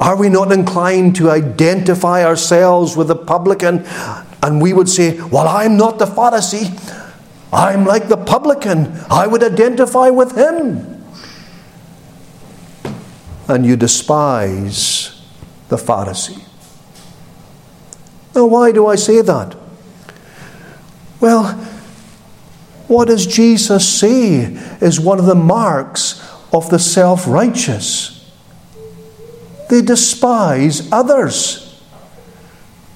are 0.00 0.16
we 0.16 0.30
not 0.30 0.50
inclined 0.50 1.14
to 1.16 1.30
identify 1.30 2.24
ourselves 2.24 2.96
with 2.96 3.08
the 3.08 3.16
publican? 3.16 3.84
And 4.42 4.60
we 4.60 4.72
would 4.72 4.88
say, 4.88 5.20
Well, 5.20 5.46
I'm 5.46 5.76
not 5.76 5.98
the 5.98 6.06
Pharisee. 6.06 6.98
I'm 7.52 7.84
like 7.84 8.08
the 8.08 8.16
publican. 8.16 8.98
I 9.10 9.26
would 9.26 9.42
identify 9.42 10.08
with 10.08 10.36
him. 10.36 11.04
And 13.46 13.66
you 13.66 13.76
despise 13.76 15.22
the 15.68 15.76
Pharisee. 15.76 16.46
Now, 18.34 18.46
why 18.46 18.72
do 18.72 18.86
I 18.86 18.94
say 18.94 19.20
that? 19.20 19.56
Well, 21.20 21.52
what 22.86 23.08
does 23.08 23.26
Jesus 23.26 23.86
say 23.86 24.56
is 24.80 24.98
one 24.98 25.18
of 25.18 25.26
the 25.26 25.34
marks 25.34 26.26
of 26.52 26.70
the 26.70 26.78
self 26.78 27.26
righteous? 27.26 28.19
They 29.70 29.82
despise 29.82 30.90
others. 30.90 31.80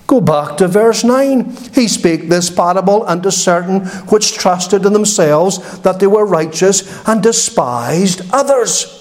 Go 0.09 0.21
back 0.21 0.57
to 0.57 0.67
verse 0.67 1.05
9. 1.05 1.57
He 1.73 1.87
spake 1.87 2.29
this 2.29 2.51
parable 2.51 3.05
unto 3.07 3.31
certain 3.31 3.87
which 4.11 4.35
trusted 4.35 4.85
in 4.85 4.93
themselves 4.93 5.79
that 5.81 6.01
they 6.01 6.09
were 6.09 6.27
righteous 6.27 6.83
and 7.07 7.23
despised 7.23 8.23
others. 8.33 9.01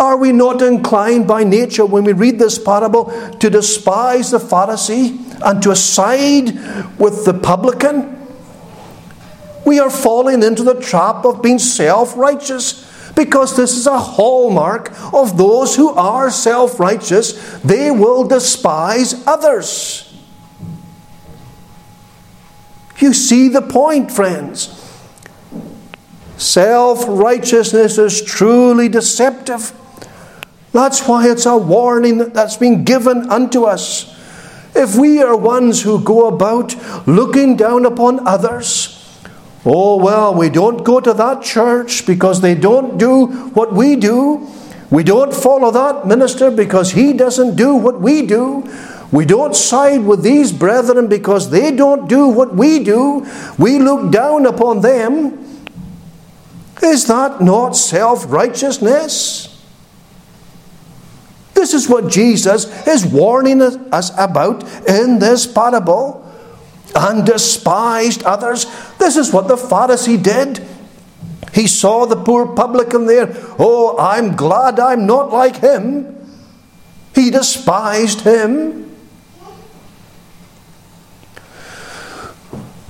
Are 0.00 0.16
we 0.16 0.32
not 0.32 0.60
inclined 0.62 1.28
by 1.28 1.44
nature, 1.44 1.86
when 1.86 2.02
we 2.02 2.12
read 2.12 2.40
this 2.40 2.58
parable, 2.58 3.04
to 3.38 3.48
despise 3.48 4.32
the 4.32 4.38
Pharisee 4.38 5.40
and 5.44 5.62
to 5.62 5.76
side 5.76 6.98
with 6.98 7.24
the 7.24 7.34
publican? 7.40 8.20
We 9.64 9.78
are 9.78 9.90
falling 9.90 10.42
into 10.42 10.64
the 10.64 10.80
trap 10.80 11.24
of 11.24 11.40
being 11.40 11.60
self 11.60 12.16
righteous 12.16 12.83
because 13.14 13.56
this 13.56 13.76
is 13.76 13.86
a 13.86 13.98
hallmark 13.98 14.90
of 15.12 15.36
those 15.36 15.76
who 15.76 15.90
are 15.90 16.30
self 16.30 16.80
righteous. 16.80 17.32
They 17.60 17.90
will 17.90 18.26
despise 18.26 19.26
others. 19.26 20.12
You 22.98 23.12
see 23.12 23.48
the 23.48 23.62
point, 23.62 24.10
friends. 24.10 24.80
Self 26.36 27.04
righteousness 27.08 27.98
is 27.98 28.22
truly 28.22 28.88
deceptive. 28.88 29.72
That's 30.72 31.06
why 31.06 31.28
it's 31.28 31.46
a 31.46 31.56
warning 31.56 32.18
that's 32.18 32.56
been 32.56 32.84
given 32.84 33.30
unto 33.30 33.64
us. 33.64 34.10
If 34.74 34.96
we 34.96 35.22
are 35.22 35.36
ones 35.36 35.82
who 35.82 36.02
go 36.02 36.26
about 36.26 36.74
looking 37.06 37.56
down 37.56 37.86
upon 37.86 38.26
others, 38.26 38.93
Oh, 39.66 39.96
well, 39.96 40.34
we 40.34 40.50
don't 40.50 40.84
go 40.84 41.00
to 41.00 41.14
that 41.14 41.42
church 41.42 42.04
because 42.06 42.42
they 42.42 42.54
don't 42.54 42.98
do 42.98 43.26
what 43.26 43.72
we 43.72 43.96
do. 43.96 44.46
We 44.90 45.02
don't 45.02 45.34
follow 45.34 45.70
that 45.70 46.06
minister 46.06 46.50
because 46.50 46.92
he 46.92 47.14
doesn't 47.14 47.56
do 47.56 47.74
what 47.74 48.00
we 48.00 48.26
do. 48.26 48.68
We 49.10 49.24
don't 49.24 49.56
side 49.56 50.04
with 50.04 50.22
these 50.22 50.52
brethren 50.52 51.06
because 51.08 51.50
they 51.50 51.74
don't 51.74 52.08
do 52.08 52.28
what 52.28 52.54
we 52.54 52.84
do. 52.84 53.26
We 53.58 53.78
look 53.78 54.12
down 54.12 54.44
upon 54.44 54.82
them. 54.82 55.66
Is 56.82 57.06
that 57.06 57.40
not 57.40 57.76
self 57.76 58.30
righteousness? 58.30 59.50
This 61.54 61.72
is 61.72 61.88
what 61.88 62.10
Jesus 62.10 62.66
is 62.86 63.06
warning 63.06 63.62
us 63.62 64.10
about 64.18 64.64
in 64.88 65.20
this 65.20 65.46
parable 65.46 66.23
and 66.94 67.26
despised 67.26 68.22
others. 68.22 68.66
This 68.98 69.16
is 69.16 69.32
what 69.32 69.48
the 69.48 69.56
Pharisee 69.56 70.22
did. 70.22 70.66
He 71.52 71.66
saw 71.66 72.04
the 72.04 72.16
poor 72.16 72.46
publican 72.46 73.06
there. 73.06 73.32
Oh, 73.58 73.96
I'm 73.98 74.34
glad 74.34 74.80
I'm 74.80 75.06
not 75.06 75.32
like 75.32 75.56
him. 75.56 76.10
He 77.14 77.30
despised 77.30 78.22
him. 78.22 78.90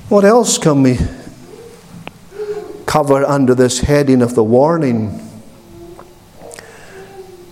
What 0.08 0.24
else 0.24 0.58
can 0.58 0.82
we 0.82 0.98
cover 2.86 3.24
under 3.24 3.54
this 3.54 3.80
heading 3.80 4.22
of 4.22 4.34
the 4.34 4.44
warning? 4.44 5.20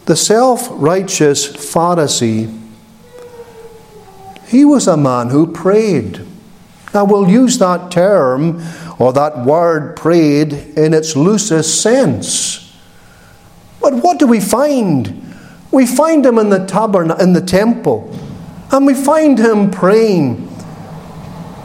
The 0.06 0.16
self 0.16 0.68
righteous 0.70 1.46
Pharisee, 1.46 2.58
he 4.46 4.64
was 4.64 4.86
a 4.86 4.96
man 4.96 5.28
who 5.28 5.46
prayed. 5.46 6.26
Now, 6.94 7.04
we'll 7.04 7.28
use 7.28 7.58
that 7.58 7.90
term 7.90 8.62
or 8.98 9.12
that 9.14 9.44
word 9.44 9.96
prayed 9.96 10.52
in 10.52 10.92
its 10.92 11.16
loosest 11.16 11.80
sense. 11.80 12.76
But 13.80 13.94
what 13.94 14.18
do 14.18 14.26
we 14.26 14.40
find? 14.40 15.34
We 15.70 15.86
find 15.86 16.24
him 16.24 16.38
in 16.38 16.50
the 16.50 16.66
tabernacle, 16.66 17.22
in 17.22 17.32
the 17.32 17.40
temple, 17.40 18.16
and 18.70 18.86
we 18.86 18.94
find 18.94 19.38
him 19.38 19.70
praying. 19.70 20.48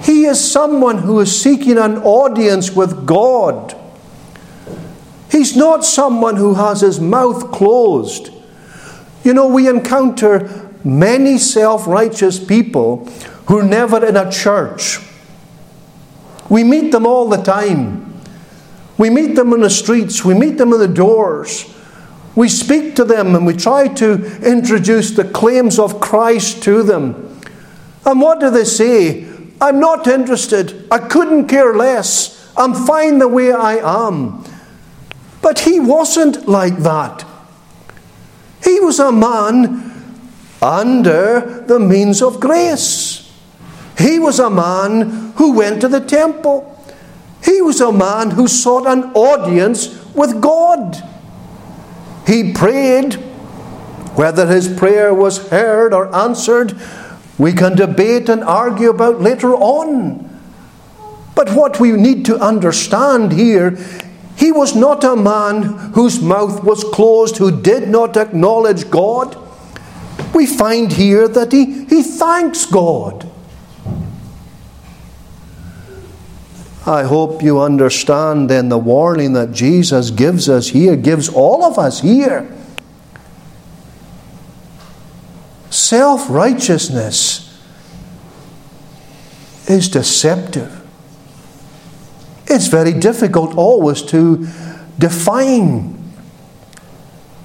He 0.01 0.25
is 0.25 0.39
someone 0.39 0.99
who 0.99 1.19
is 1.19 1.41
seeking 1.41 1.77
an 1.77 1.97
audience 1.97 2.71
with 2.71 3.05
God. 3.05 3.75
He's 5.29 5.55
not 5.55 5.83
someone 5.83 6.37
who 6.37 6.53
has 6.53 6.81
his 6.81 6.99
mouth 6.99 7.51
closed. 7.51 8.31
You 9.23 9.33
know, 9.33 9.47
we 9.47 9.67
encounter 9.67 10.73
many 10.85 11.37
self 11.37 11.85
righteous 11.85 12.39
people 12.39 13.05
who 13.47 13.59
are 13.59 13.63
never 13.63 14.05
in 14.05 14.15
a 14.15 14.31
church. 14.31 14.99
We 16.49 16.63
meet 16.63 16.91
them 16.91 17.05
all 17.05 17.29
the 17.29 17.41
time. 17.41 18.21
We 18.97 19.09
meet 19.09 19.35
them 19.35 19.53
in 19.53 19.61
the 19.61 19.69
streets, 19.69 20.25
we 20.25 20.33
meet 20.33 20.57
them 20.57 20.73
in 20.73 20.79
the 20.79 20.87
doors. 20.87 21.73
We 22.35 22.49
speak 22.49 22.95
to 22.97 23.03
them 23.03 23.35
and 23.35 23.47
we 23.47 23.55
try 23.55 23.87
to 23.95 24.47
introduce 24.47 25.11
the 25.11 25.23
claims 25.23 25.79
of 25.79 25.99
Christ 25.99 26.61
to 26.63 26.83
them. 26.83 27.41
And 28.05 28.21
what 28.21 28.39
do 28.39 28.51
they 28.51 28.63
say? 28.63 29.27
I'm 29.59 29.79
not 29.79 30.05
interested. 30.07 30.87
I 30.91 30.99
couldn't 30.99 31.47
care 31.47 31.73
less. 31.73 32.53
I'm 32.55 32.73
fine 32.73 33.17
the 33.19 33.27
way 33.27 33.51
I 33.51 33.77
am. 34.07 34.43
But 35.41 35.59
he 35.59 35.79
wasn't 35.79 36.47
like 36.47 36.77
that. 36.77 37.25
He 38.63 38.79
was 38.79 38.99
a 38.99 39.11
man 39.11 39.93
under 40.61 41.63
the 41.67 41.79
means 41.79 42.21
of 42.21 42.39
grace. 42.39 43.06
He 43.97 44.19
was 44.19 44.39
a 44.39 44.49
man 44.49 45.33
who 45.35 45.53
went 45.53 45.81
to 45.81 45.87
the 45.87 45.99
temple. 45.99 46.73
He 47.43 47.61
was 47.61 47.81
a 47.81 47.91
man 47.91 48.31
who 48.31 48.47
sought 48.47 48.87
an 48.87 49.11
audience 49.13 50.03
with 50.13 50.41
God. 50.41 50.97
He 52.25 52.53
prayed. 52.53 53.13
Whether 54.15 54.47
his 54.47 54.67
prayer 54.67 55.13
was 55.13 55.49
heard 55.49 55.93
or 55.93 56.13
answered, 56.15 56.75
we 57.37 57.53
can 57.53 57.75
debate 57.75 58.29
and 58.29 58.43
argue 58.43 58.89
about 58.89 59.21
later 59.21 59.53
on. 59.53 60.23
But 61.35 61.51
what 61.51 61.79
we 61.79 61.91
need 61.91 62.25
to 62.25 62.39
understand 62.39 63.31
here, 63.31 63.77
he 64.35 64.51
was 64.51 64.75
not 64.75 65.03
a 65.03 65.15
man 65.15 65.63
whose 65.93 66.19
mouth 66.19 66.63
was 66.63 66.83
closed, 66.83 67.37
who 67.37 67.61
did 67.61 67.89
not 67.89 68.17
acknowledge 68.17 68.89
God. 68.89 69.37
We 70.33 70.47
find 70.47 70.91
here 70.91 71.27
that 71.27 71.51
he, 71.51 71.85
he 71.85 72.01
thanks 72.01 72.65
God. 72.65 73.29
I 76.87 77.03
hope 77.03 77.43
you 77.43 77.59
understand 77.59 78.49
then 78.49 78.69
the 78.69 78.77
warning 78.77 79.33
that 79.33 79.51
Jesus 79.51 80.09
gives 80.09 80.47
us 80.47 80.69
here, 80.69 80.95
gives 80.95 81.27
all 81.27 81.65
of 81.65 81.77
us 81.77 81.99
here. 81.99 82.49
Self 85.69 86.29
righteousness 86.29 87.61
is 89.67 89.89
deceptive. 89.89 90.81
It's 92.45 92.67
very 92.67 92.93
difficult 92.93 93.57
always 93.57 94.01
to 94.03 94.47
define 94.97 95.96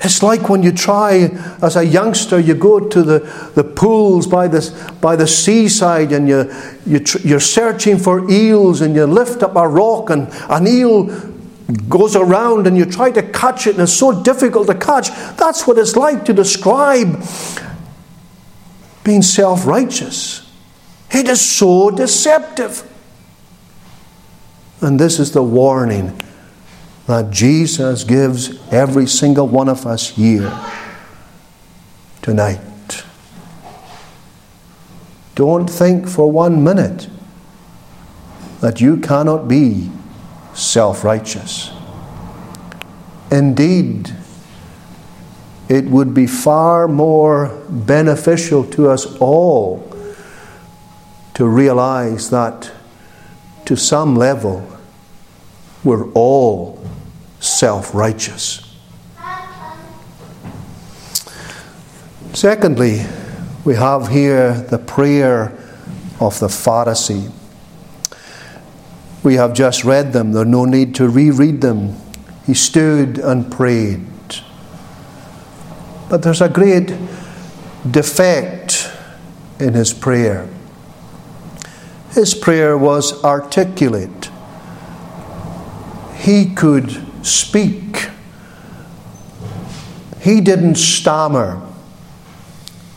it's 0.05 0.23
like 0.23 0.49
when 0.49 0.65
you 0.65 0.73
try, 0.73 1.31
as 1.63 1.77
a 1.77 1.85
youngster, 1.85 2.41
you 2.41 2.55
go 2.55 2.81
to 2.81 3.03
the, 3.03 3.21
the 3.55 3.63
pools 3.63 4.27
by 4.27 4.49
the, 4.49 4.97
by 5.01 5.15
the 5.15 5.29
seaside 5.29 6.11
and 6.11 6.29
you, 6.29 6.53
you 6.85 6.99
tr- 6.99 7.27
you're 7.27 7.41
searching 7.41 7.99
for 7.99 8.29
eels 8.29 8.81
and 8.81 8.97
you 8.97 9.07
lift 9.07 9.45
up 9.45 9.55
a 9.55 9.69
rock 9.69 10.11
and 10.11 10.29
an 10.51 10.67
eel 10.67 11.05
goes 11.89 12.17
around 12.17 12.67
and 12.67 12.77
you 12.77 12.85
try 12.85 13.13
to 13.13 13.23
catch 13.23 13.69
it 13.69 13.75
and 13.75 13.85
it's 13.85 13.93
so 13.93 14.23
difficult 14.25 14.67
to 14.67 14.75
catch. 14.75 15.11
That's 15.37 15.69
what 15.69 15.79
it's 15.79 15.95
like 15.95 16.25
to 16.25 16.33
describe 16.33 17.25
being 19.05 19.23
self 19.23 19.67
righteous. 19.67 20.51
It 21.13 21.29
is 21.29 21.41
so 21.41 21.91
deceptive. 21.91 22.89
And 24.81 24.99
this 24.99 25.21
is 25.21 25.31
the 25.31 25.45
warning 25.45 26.21
that 27.07 27.31
Jesus 27.31 28.05
gives 28.05 28.59
every 28.73 29.07
single 29.07 29.49
one 29.49 29.69
of 29.69 29.87
us 29.87 30.11
here 30.11 30.53
tonight. 32.23 32.61
Don't 35.35 35.69
think 35.69 36.09
for 36.09 36.31
one 36.31 36.63
minute 36.63 37.09
that 38.61 38.81
you 38.81 38.99
cannot 38.99 39.49
be 39.49 39.91
self 40.55 41.03
righteous. 41.05 41.71
Indeed, 43.31 44.15
it 45.69 45.87
would 45.87 46.13
be 46.13 46.27
far 46.27 46.87
more 46.87 47.49
beneficial 47.69 48.65
to 48.73 48.91
us 48.91 49.07
all 49.17 49.89
to 51.35 51.47
realize 51.49 52.29
that 52.31 52.71
to 53.65 53.75
some 53.75 54.15
level 54.15 54.69
we're 55.85 56.11
all 56.13 56.85
self 57.41 57.95
righteous. 57.95 58.69
Secondly, 62.33 63.05
we 63.65 63.75
have 63.75 64.09
here 64.09 64.55
the 64.55 64.79
prayer 64.79 65.57
of 66.21 66.39
the 66.41 66.49
Pharisee. 66.49 67.31
We 69.23 69.35
have 69.35 69.55
just 69.55 69.85
read 69.85 70.13
them, 70.13 70.33
there's 70.33 70.47
no 70.47 70.65
need 70.65 70.95
to 70.97 71.09
reread 71.09 71.61
them. 71.61 71.97
He 72.47 72.55
stood 72.55 73.19
and 73.19 73.53
prayed. 73.53 74.05
But 76.09 76.23
there's 76.23 76.41
a 76.41 76.49
great 76.49 76.93
defect 77.89 78.91
in 79.61 79.75
his 79.75 79.93
prayer. 79.93 80.49
His 82.11 82.35
prayer 82.35 82.77
was 82.77 83.23
articulate. 83.23 84.32
He 86.23 86.47
could 86.55 87.05
speak. 87.27 88.09
He 90.21 90.41
didn't 90.41 90.77
stammer. 90.77 91.61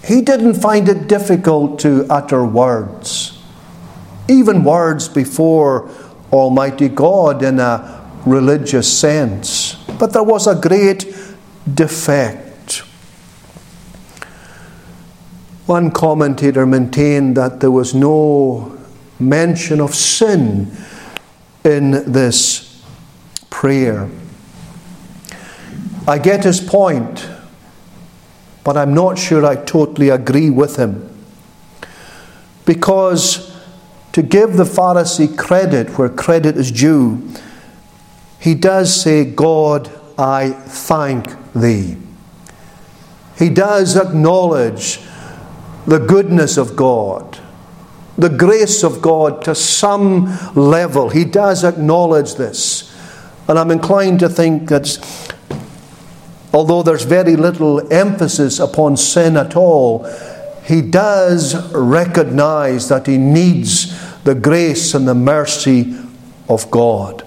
He 0.04 0.22
didn't 0.22 0.54
find 0.54 0.88
it 0.88 1.08
difficult 1.08 1.80
to 1.80 2.06
utter 2.08 2.46
words, 2.46 3.42
even 4.30 4.64
words 4.64 5.10
before 5.10 5.90
Almighty 6.32 6.88
God 6.88 7.42
in 7.42 7.60
a 7.60 8.08
religious 8.28 8.96
sense. 8.96 9.74
But 9.98 10.14
there 10.14 10.22
was 10.22 10.46
a 10.46 10.54
great 10.54 11.12
defect. 11.74 12.84
One 15.66 15.90
commentator 15.90 16.68
maintained 16.68 17.38
that 17.38 17.60
there 17.60 17.72
was 17.72 17.96
no 17.96 18.78
mention 19.18 19.82
of 19.82 19.96
sin 19.96 20.72
in 21.64 22.12
this 22.12 22.65
prayer. 23.56 24.10
I 26.06 26.18
get 26.18 26.44
his 26.44 26.60
point, 26.60 27.26
but 28.66 28.76
I'm 28.76 28.94
not 28.94 29.18
sure 29.18 29.46
I 29.46 29.56
totally 29.56 30.10
agree 30.10 30.50
with 30.50 30.76
him. 30.76 31.10
Because 32.66 33.58
to 34.12 34.22
give 34.22 34.58
the 34.58 34.66
Pharisee 34.66 35.38
credit 35.38 35.98
where 35.98 36.10
credit 36.10 36.58
is 36.58 36.70
due, 36.70 37.26
he 38.40 38.56
does 38.56 38.94
say, 38.94 39.24
God, 39.24 39.90
I 40.18 40.50
thank 40.50 41.26
thee. 41.54 41.96
He 43.40 43.50
does 43.50 43.96
acknowledge 43.96 45.00
the 45.88 46.00
goodness 46.00 46.58
of 46.58 46.76
God, 46.76 47.40
the 48.18 48.30
grace 48.30 48.84
of 48.84 49.02
God 49.02 49.46
to 49.46 49.56
some 49.56 50.26
level. 50.56 51.10
He 51.10 51.24
does 51.24 51.64
acknowledge 51.64 52.36
this. 52.36 52.92
And 53.48 53.60
I'm 53.60 53.72
inclined 53.72 54.20
to 54.22 54.30
think 54.30 54.70
that 54.70 54.98
although 56.54 56.84
there's 56.84 57.04
very 57.04 57.36
little 57.36 57.92
emphasis 57.94 58.60
upon 58.60 58.98
sin 58.98 59.38
at 59.38 59.56
all, 59.56 60.06
he 60.64 60.82
does 60.82 61.72
recognize 61.74 62.90
that 62.90 63.06
he 63.06 63.18
needs 63.18 63.94
the 64.24 64.34
grace 64.34 64.96
and 64.96 65.08
the 65.08 65.14
mercy 65.14 65.96
of 66.50 66.70
God. 66.72 67.24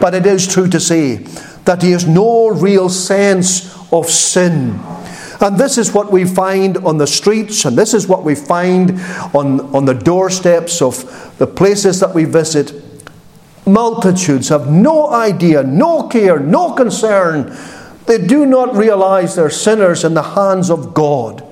But 0.00 0.14
it 0.14 0.24
is 0.24 0.46
true 0.46 0.68
to 0.68 0.78
say 0.78 1.16
that 1.64 1.82
he 1.82 1.90
has 1.90 2.06
no 2.06 2.48
real 2.48 2.88
sense 2.88 3.76
of 3.92 4.08
sin. 4.08 4.80
And 5.40 5.58
this 5.58 5.78
is 5.78 5.92
what 5.92 6.12
we 6.12 6.24
find 6.24 6.76
on 6.78 6.98
the 6.98 7.06
streets, 7.06 7.64
and 7.64 7.76
this 7.76 7.94
is 7.94 8.06
what 8.06 8.24
we 8.24 8.34
find 8.34 9.00
on, 9.34 9.60
on 9.74 9.86
the 9.86 9.94
doorsteps 9.94 10.82
of 10.82 11.34
the 11.38 11.46
places 11.46 11.98
that 12.00 12.14
we 12.14 12.24
visit. 12.24 12.72
Multitudes 13.66 14.48
have 14.48 14.70
no 14.70 15.10
idea, 15.10 15.62
no 15.62 16.08
care, 16.08 16.38
no 16.38 16.72
concern. 16.72 17.56
They 18.06 18.18
do 18.18 18.46
not 18.46 18.74
realize 18.74 19.36
they're 19.36 19.50
sinners 19.50 20.02
in 20.04 20.14
the 20.14 20.22
hands 20.22 20.70
of 20.70 20.94
God. 20.94 21.46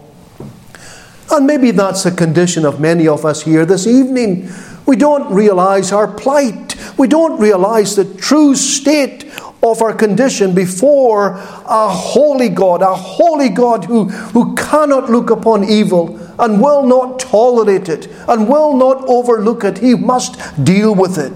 And 1.31 1.47
maybe 1.47 1.71
that's 1.71 2.05
the 2.05 2.11
condition 2.11 2.65
of 2.65 2.81
many 2.81 3.07
of 3.07 3.25
us 3.25 3.43
here 3.43 3.67
this 3.67 3.87
evening. 3.87 4.51
We 4.87 4.97
don't 4.97 5.33
realize 5.33 5.93
our 5.93 6.09
plight. 6.09 6.75
We 6.99 7.09
don't 7.09 7.39
realize 7.39 7.95
the 7.95 8.07
true 8.15 8.57
state 8.57 9.25
of 9.63 9.83
our 9.83 9.93
condition 9.93 10.55
before 10.55 11.35
a 11.35 11.89
holy 11.89 12.49
God, 12.49 12.81
a 12.81 12.95
holy 12.95 13.51
God 13.51 13.85
who, 13.85 14.05
who 14.09 14.55
cannot 14.55 15.11
look 15.11 15.31
upon 15.31 15.65
evil 15.65 16.19
and 16.39 16.63
will 16.63 16.87
not 16.87 17.21
tolerate 17.21 17.89
it 17.89 18.07
and 18.27 18.49
will 18.49 18.75
not 18.75 19.05
overlook 19.07 19.65
it. 19.65 19.79
He 19.79 19.95
must 19.95 20.65
deal 20.65 20.95
with 20.95 21.19
it. 21.19 21.33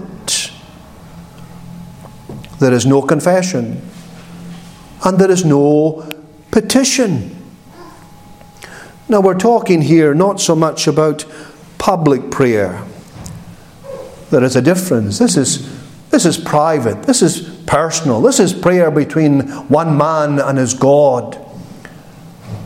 There 2.63 2.73
is 2.73 2.85
no 2.85 3.01
confession 3.01 3.81
and 5.03 5.19
there 5.19 5.29
is 5.29 5.43
no 5.43 6.09
petition. 6.49 7.35
Now, 9.09 9.19
we're 9.19 9.37
talking 9.37 9.81
here 9.81 10.13
not 10.13 10.39
so 10.39 10.55
much 10.55 10.87
about 10.87 11.25
public 11.77 12.31
prayer 12.31 12.85
there 14.33 14.43
is 14.43 14.55
a 14.55 14.61
difference. 14.61 15.19
This 15.19 15.37
is, 15.37 15.69
this 16.09 16.25
is 16.25 16.37
private, 16.37 17.03
this 17.03 17.21
is 17.21 17.41
personal, 17.67 18.19
this 18.19 18.39
is 18.39 18.51
prayer 18.51 18.89
between 18.89 19.41
one 19.69 19.95
man 19.95 20.39
and 20.39 20.57
his 20.57 20.73
God. 20.73 21.39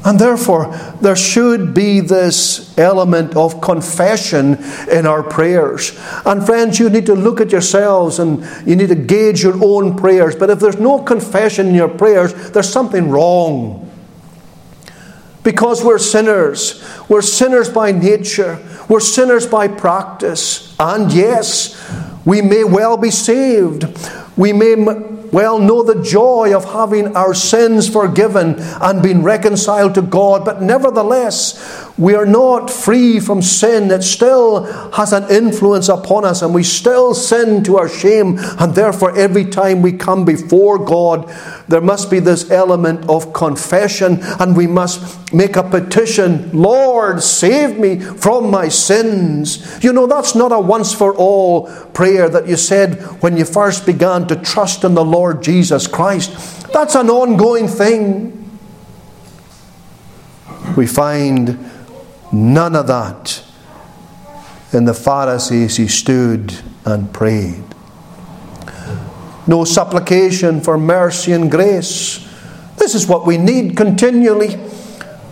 And 0.07 0.17
therefore, 0.17 0.73
there 1.01 1.17
should 1.17 1.73
be 1.73 1.99
this 1.99 2.77
element 2.77 3.35
of 3.35 3.59
confession 3.59 4.57
in 4.89 5.05
our 5.05 5.21
prayers. 5.21 5.99
And 6.25 6.45
friends, 6.45 6.79
you 6.79 6.89
need 6.89 7.05
to 7.07 7.13
look 7.13 7.41
at 7.41 7.51
yourselves 7.51 8.17
and 8.17 8.41
you 8.65 8.77
need 8.77 8.87
to 8.87 8.95
gauge 8.95 9.43
your 9.43 9.61
own 9.61 9.97
prayers. 9.97 10.33
But 10.33 10.49
if 10.49 10.61
there's 10.61 10.79
no 10.79 10.99
confession 10.99 11.67
in 11.67 11.75
your 11.75 11.89
prayers, 11.89 12.51
there's 12.51 12.69
something 12.69 13.09
wrong. 13.09 13.91
Because 15.43 15.83
we're 15.83 15.99
sinners. 15.99 16.81
We're 17.09 17.21
sinners 17.21 17.67
by 17.67 17.91
nature. 17.91 18.65
We're 18.87 19.01
sinners 19.01 19.45
by 19.45 19.67
practice. 19.67 20.73
And 20.79 21.11
yes, 21.11 21.75
we 22.23 22.41
may 22.41 22.63
well 22.63 22.95
be 22.95 23.11
saved. 23.11 23.85
We 24.37 24.53
may 24.53 24.75
well 25.31 25.59
know 25.59 25.83
the 25.83 26.01
joy 26.01 26.55
of 26.55 26.65
having 26.65 27.15
our 27.15 27.33
sins 27.33 27.89
forgiven 27.89 28.55
and 28.59 29.03
being 29.03 29.23
reconciled 29.23 29.95
to 29.95 30.01
God, 30.01 30.45
but 30.45 30.61
nevertheless, 30.61 31.86
we 31.97 32.13
are 32.13 32.27
not 32.27 32.69
free 32.69 33.19
from 33.19 33.41
sin. 33.41 33.89
It 33.89 34.03
still 34.03 34.65
has 34.91 35.13
an 35.13 35.29
influence 35.31 35.89
upon 35.89 36.25
us, 36.25 36.43
and 36.43 36.53
we 36.53 36.61
still 36.61 37.15
sin 37.15 37.63
to 37.63 37.77
our 37.77 37.89
shame. 37.89 38.37
And 38.59 38.75
therefore, 38.75 39.17
every 39.17 39.45
time 39.45 39.81
we 39.81 39.93
come 39.93 40.23
before 40.23 40.77
God, 40.77 41.27
there 41.67 41.81
must 41.81 42.11
be 42.11 42.19
this 42.19 42.51
element 42.51 43.09
of 43.09 43.33
confession, 43.33 44.19
and 44.39 44.55
we 44.55 44.67
must 44.67 45.33
make 45.33 45.55
a 45.55 45.63
petition 45.63 46.51
Lord, 46.53 47.23
save 47.23 47.79
me 47.79 47.99
from 47.99 48.51
my 48.51 48.67
sins. 48.69 49.83
You 49.83 49.91
know, 49.91 50.05
that's 50.05 50.35
not 50.35 50.51
a 50.51 50.59
once 50.59 50.93
for 50.93 51.15
all 51.15 51.67
prayer 51.93 52.29
that 52.29 52.47
you 52.47 52.57
said 52.57 53.01
when 53.21 53.37
you 53.37 53.45
first 53.45 53.85
began 53.85 54.27
to 54.27 54.35
trust 54.35 54.83
in 54.83 54.93
the 54.93 55.03
Lord 55.03 55.41
Jesus 55.41 55.87
Christ. 55.87 56.71
That's 56.71 56.95
an 56.95 57.09
ongoing 57.09 57.67
thing. 57.67 58.33
We 60.75 60.85
find 60.85 61.57
None 62.31 62.75
of 62.75 62.87
that. 62.87 63.43
In 64.73 64.85
the 64.85 64.93
Pharisees, 64.93 65.77
he 65.77 65.87
stood 65.87 66.53
and 66.85 67.11
prayed. 67.13 67.63
No 69.47 69.63
supplication 69.63 70.59
for 70.59 70.77
mercy 70.77 71.31
and 71.31 71.49
grace. 71.49 72.27
This 72.77 72.93
is 72.95 73.07
what 73.07 73.25
we 73.25 73.37
need 73.37 73.77
continually. 73.77 74.59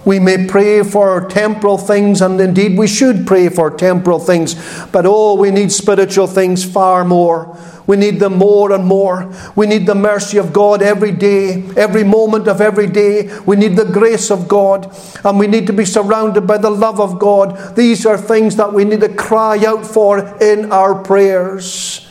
We 0.05 0.19
may 0.19 0.45
pray 0.45 0.83
for 0.83 1.27
temporal 1.27 1.79
things, 1.79 2.21
and 2.21 2.39
indeed 2.39 2.77
we 2.77 2.87
should 2.87 3.25
pray 3.25 3.49
for 3.49 3.71
temporal 3.71 4.19
things, 4.19 4.55
but 4.91 5.05
oh, 5.07 5.33
we 5.33 5.49
need 5.49 5.71
spiritual 5.71 6.27
things 6.27 6.63
far 6.63 7.03
more. 7.03 7.57
We 7.87 7.97
need 7.97 8.19
them 8.19 8.37
more 8.37 8.71
and 8.71 8.85
more. 8.85 9.31
We 9.55 9.67
need 9.67 9.85
the 9.85 9.95
mercy 9.95 10.37
of 10.37 10.53
God 10.53 10.81
every 10.81 11.11
day, 11.11 11.63
every 11.75 12.03
moment 12.03 12.47
of 12.47 12.61
every 12.61 12.87
day. 12.87 13.35
We 13.45 13.55
need 13.55 13.75
the 13.75 13.85
grace 13.85 14.31
of 14.31 14.47
God, 14.47 14.95
and 15.23 15.39
we 15.39 15.47
need 15.47 15.67
to 15.67 15.73
be 15.73 15.85
surrounded 15.85 16.47
by 16.47 16.57
the 16.57 16.69
love 16.69 16.99
of 16.99 17.19
God. 17.19 17.75
These 17.75 18.05
are 18.05 18.17
things 18.17 18.55
that 18.55 18.73
we 18.73 18.85
need 18.85 19.01
to 19.01 19.09
cry 19.09 19.63
out 19.65 19.85
for 19.85 20.19
in 20.41 20.71
our 20.71 20.95
prayers. 20.95 22.07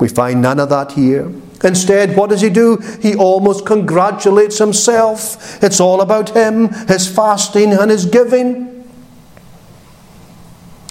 We 0.00 0.08
find 0.08 0.42
none 0.42 0.60
of 0.60 0.68
that 0.70 0.92
here. 0.92 1.32
Instead, 1.64 2.16
what 2.16 2.30
does 2.30 2.40
he 2.40 2.50
do? 2.50 2.76
He 3.02 3.16
almost 3.16 3.66
congratulates 3.66 4.58
himself. 4.58 5.62
It's 5.62 5.80
all 5.80 6.00
about 6.00 6.30
him, 6.30 6.68
his 6.86 7.12
fasting, 7.12 7.72
and 7.72 7.90
his 7.90 8.06
giving. 8.06 8.88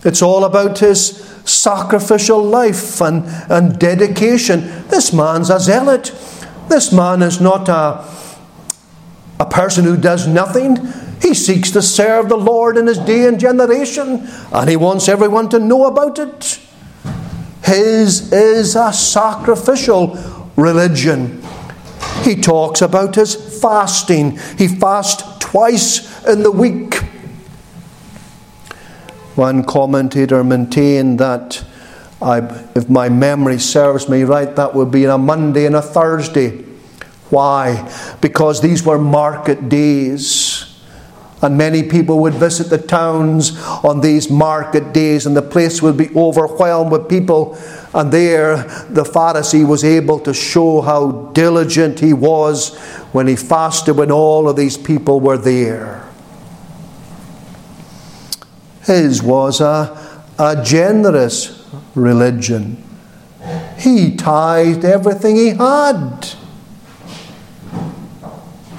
It's 0.04 0.22
all 0.22 0.44
about 0.44 0.80
his 0.80 1.24
sacrificial 1.46 2.44
life 2.44 3.02
and, 3.02 3.24
and 3.50 3.80
dedication. 3.80 4.62
This 4.90 5.14
man's 5.14 5.50
a 5.50 5.60
zealot. 5.60 6.14
This 6.68 6.92
man 6.92 7.22
is 7.22 7.40
not 7.40 7.70
a, 7.70 8.06
a 9.40 9.46
person 9.46 9.86
who 9.86 9.96
does 9.96 10.28
nothing. 10.28 10.78
He 11.22 11.34
seeks 11.34 11.72
to 11.72 11.82
serve 11.82 12.30
the 12.30 12.38
Lord 12.38 12.78
in 12.78 12.88
his 12.88 13.00
day 13.00 13.26
and 13.26 13.40
generation, 13.40 14.28
and 14.52 14.70
he 14.70 14.76
wants 14.76 15.08
everyone 15.08 15.50
to 15.50 15.60
know 15.60 15.86
about 15.86 16.20
it. 16.20 16.60
His 17.64 18.32
is 18.32 18.76
a 18.76 18.94
sacrificial 18.94 20.16
religion. 20.58 21.42
He 22.24 22.36
talks 22.36 22.82
about 22.82 23.16
his 23.16 23.62
fasting. 23.62 24.38
He 24.58 24.68
fasts 24.68 25.24
twice 25.40 26.26
in 26.26 26.44
the 26.44 26.52
week. 26.52 26.96
One 29.36 29.64
commentator 29.64 30.44
maintained 30.44 31.20
that, 31.20 31.64
I, 32.22 32.40
if 32.76 32.90
my 32.90 33.08
memory 33.08 33.60
serves 33.60 34.10
me 34.10 34.24
right, 34.24 34.54
that 34.56 34.74
would 34.74 34.92
be 34.92 35.06
on 35.06 35.14
a 35.14 35.18
Monday 35.24 35.68
and 35.68 35.76
a 35.76 35.82
Thursday. 35.82 36.66
Why? 37.30 37.90
Because 38.20 38.62
these 38.62 38.84
were 38.84 38.98
market 38.98 39.70
days. 39.70 40.77
And 41.42 41.56
many 41.56 41.84
people 41.84 42.20
would 42.22 42.34
visit 42.34 42.72
the 42.72 42.80
towns 42.80 43.56
on 43.84 44.02
these 44.02 44.30
market 44.30 44.92
days, 44.92 45.28
and 45.28 45.38
the 45.38 45.42
place 45.44 45.84
would 45.84 45.96
be 45.96 46.10
overwhelmed 46.16 46.92
with 46.92 47.08
people. 47.08 47.56
And 47.94 48.12
there, 48.12 48.58
the 48.90 49.04
Pharisee 49.04 49.66
was 49.68 49.84
able 49.84 50.20
to 50.22 50.34
show 50.34 50.82
how 50.82 51.30
diligent 51.34 52.00
he 52.00 52.14
was 52.14 52.76
when 53.12 53.28
he 53.28 53.36
fasted 53.36 53.98
when 53.98 54.12
all 54.12 54.50
of 54.50 54.56
these 54.56 54.78
people 54.78 55.20
were 55.20 55.38
there. 55.38 56.04
His 58.84 59.22
was 59.22 59.62
a, 59.62 60.24
a 60.40 60.64
generous 60.64 61.68
religion. 61.94 62.84
He 63.78 64.16
tithed 64.16 64.86
everything 64.86 65.36
he 65.36 65.50
had. 65.50 66.30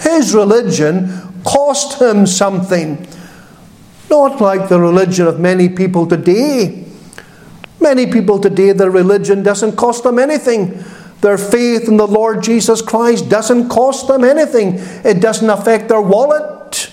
His 0.01 0.35
religion 0.35 1.28
cost 1.45 2.01
him 2.01 2.27
something. 2.27 3.07
Not 4.11 4.41
like 4.41 4.69
the 4.69 4.81
religion 4.81 5.27
of 5.27 5.39
many 5.39 5.69
people 5.69 6.07
today. 6.07 6.87
Many 7.81 8.07
people 8.11 8.41
today, 8.41 8.73
their 8.73 8.91
religion 8.91 9.43
doesn't 9.43 9.77
cost 9.77 10.03
them 10.03 10.19
anything. 10.19 10.83
Their 11.21 11.39
faith 11.39 11.89
in 11.89 11.97
the 11.97 12.07
Lord 12.07 12.43
Jesus 12.43 12.81
Christ 12.81 13.29
doesn't 13.29 13.69
cost 13.69 14.09
them 14.09 14.25
anything. 14.25 14.75
It 15.05 15.21
doesn't 15.21 15.49
affect 15.49 15.89
their 15.89 16.01
wallet 16.01 16.93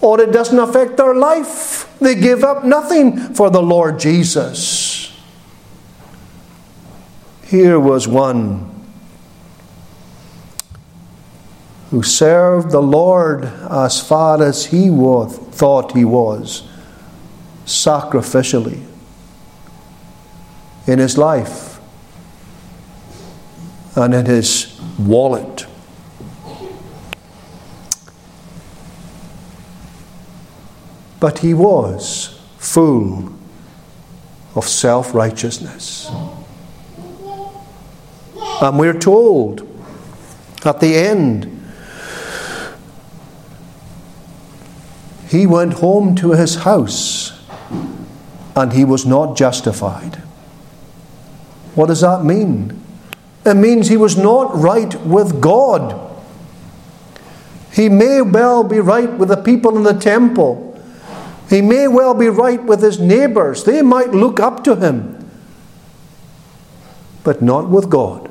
or 0.00 0.20
it 0.20 0.32
doesn't 0.32 0.58
affect 0.58 0.96
their 0.96 1.14
life. 1.14 1.88
They 1.98 2.14
give 2.14 2.44
up 2.44 2.64
nothing 2.64 3.34
for 3.34 3.50
the 3.50 3.62
Lord 3.62 4.00
Jesus. 4.00 5.16
Here 7.44 7.78
was 7.78 8.08
one 8.08 8.71
who 11.92 12.02
served 12.02 12.70
the 12.70 12.80
Lord 12.80 13.44
as 13.70 14.00
far 14.00 14.42
as 14.42 14.64
he 14.64 14.88
was, 14.88 15.36
thought 15.36 15.92
he 15.92 16.06
was, 16.06 16.66
sacrificially 17.66 18.82
in 20.86 20.98
his 20.98 21.18
life 21.18 21.78
and 23.94 24.14
in 24.14 24.24
his 24.24 24.80
wallet. 24.98 25.66
But 31.20 31.40
he 31.40 31.52
was 31.52 32.40
full 32.56 33.34
of 34.54 34.66
self 34.66 35.14
righteousness. 35.14 36.10
And 38.62 38.78
we're 38.78 38.98
told 38.98 39.68
at 40.64 40.80
the 40.80 40.96
end, 40.96 41.58
he 45.32 45.46
went 45.46 45.72
home 45.72 46.14
to 46.14 46.32
his 46.32 46.56
house 46.56 47.32
and 48.54 48.74
he 48.74 48.84
was 48.84 49.06
not 49.06 49.34
justified. 49.34 50.16
What 51.74 51.86
does 51.86 52.02
that 52.02 52.22
mean? 52.22 52.78
It 53.46 53.54
means 53.54 53.88
he 53.88 53.96
was 53.96 54.14
not 54.14 54.54
right 54.54 54.94
with 55.00 55.40
God. 55.40 55.98
He 57.72 57.88
may 57.88 58.20
well 58.20 58.62
be 58.62 58.78
right 58.78 59.10
with 59.10 59.30
the 59.30 59.38
people 59.38 59.78
in 59.78 59.84
the 59.84 59.94
temple. 59.94 60.78
He 61.48 61.62
may 61.62 61.88
well 61.88 62.12
be 62.12 62.28
right 62.28 62.62
with 62.62 62.82
his 62.82 63.00
neighbors. 63.00 63.64
They 63.64 63.80
might 63.80 64.10
look 64.10 64.38
up 64.38 64.62
to 64.64 64.76
him, 64.76 65.30
but 67.24 67.40
not 67.40 67.70
with 67.70 67.88
God. 67.88 68.30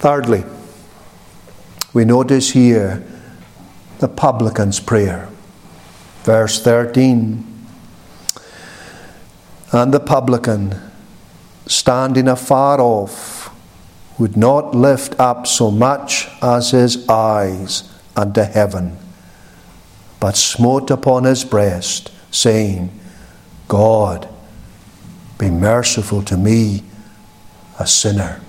Thirdly, 0.00 0.44
we 1.94 2.04
notice 2.04 2.50
here 2.50 3.04
the 3.98 4.08
publican's 4.08 4.80
prayer. 4.80 5.28
Verse 6.24 6.62
13. 6.62 7.48
And 9.72 9.92
the 9.92 10.00
publican, 10.00 10.74
standing 11.66 12.28
afar 12.28 12.80
off, 12.80 13.50
would 14.18 14.36
not 14.36 14.74
lift 14.74 15.18
up 15.18 15.46
so 15.46 15.70
much 15.70 16.28
as 16.42 16.70
his 16.70 17.08
eyes 17.08 17.90
unto 18.16 18.42
heaven, 18.42 18.96
but 20.20 20.36
smote 20.36 20.90
upon 20.90 21.24
his 21.24 21.44
breast, 21.44 22.12
saying, 22.30 22.90
God, 23.68 24.28
be 25.38 25.50
merciful 25.50 26.22
to 26.24 26.36
me, 26.36 26.84
a 27.78 27.86
sinner. 27.86 28.40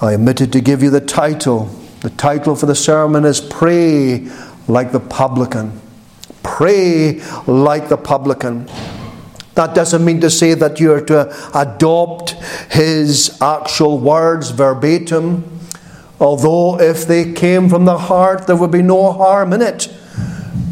I 0.00 0.14
omitted 0.14 0.52
to 0.52 0.60
give 0.60 0.80
you 0.80 0.90
the 0.90 1.00
title. 1.00 1.64
The 2.02 2.10
title 2.10 2.54
for 2.54 2.66
the 2.66 2.76
sermon 2.76 3.24
is 3.24 3.40
Pray 3.40 4.28
Like 4.68 4.92
the 4.92 5.00
Publican. 5.00 5.80
Pray 6.44 7.20
like 7.48 7.88
the 7.88 7.96
publican. 7.96 8.68
That 9.54 9.74
doesn't 9.74 10.04
mean 10.04 10.20
to 10.20 10.30
say 10.30 10.54
that 10.54 10.78
you're 10.78 11.00
to 11.06 11.34
adopt 11.52 12.30
his 12.70 13.36
actual 13.42 13.98
words 13.98 14.50
verbatim, 14.50 15.60
although 16.20 16.80
if 16.80 17.06
they 17.06 17.32
came 17.32 17.68
from 17.68 17.84
the 17.84 17.98
heart, 17.98 18.46
there 18.46 18.54
would 18.54 18.70
be 18.70 18.82
no 18.82 19.12
harm 19.12 19.52
in 19.52 19.62
it. 19.62 19.92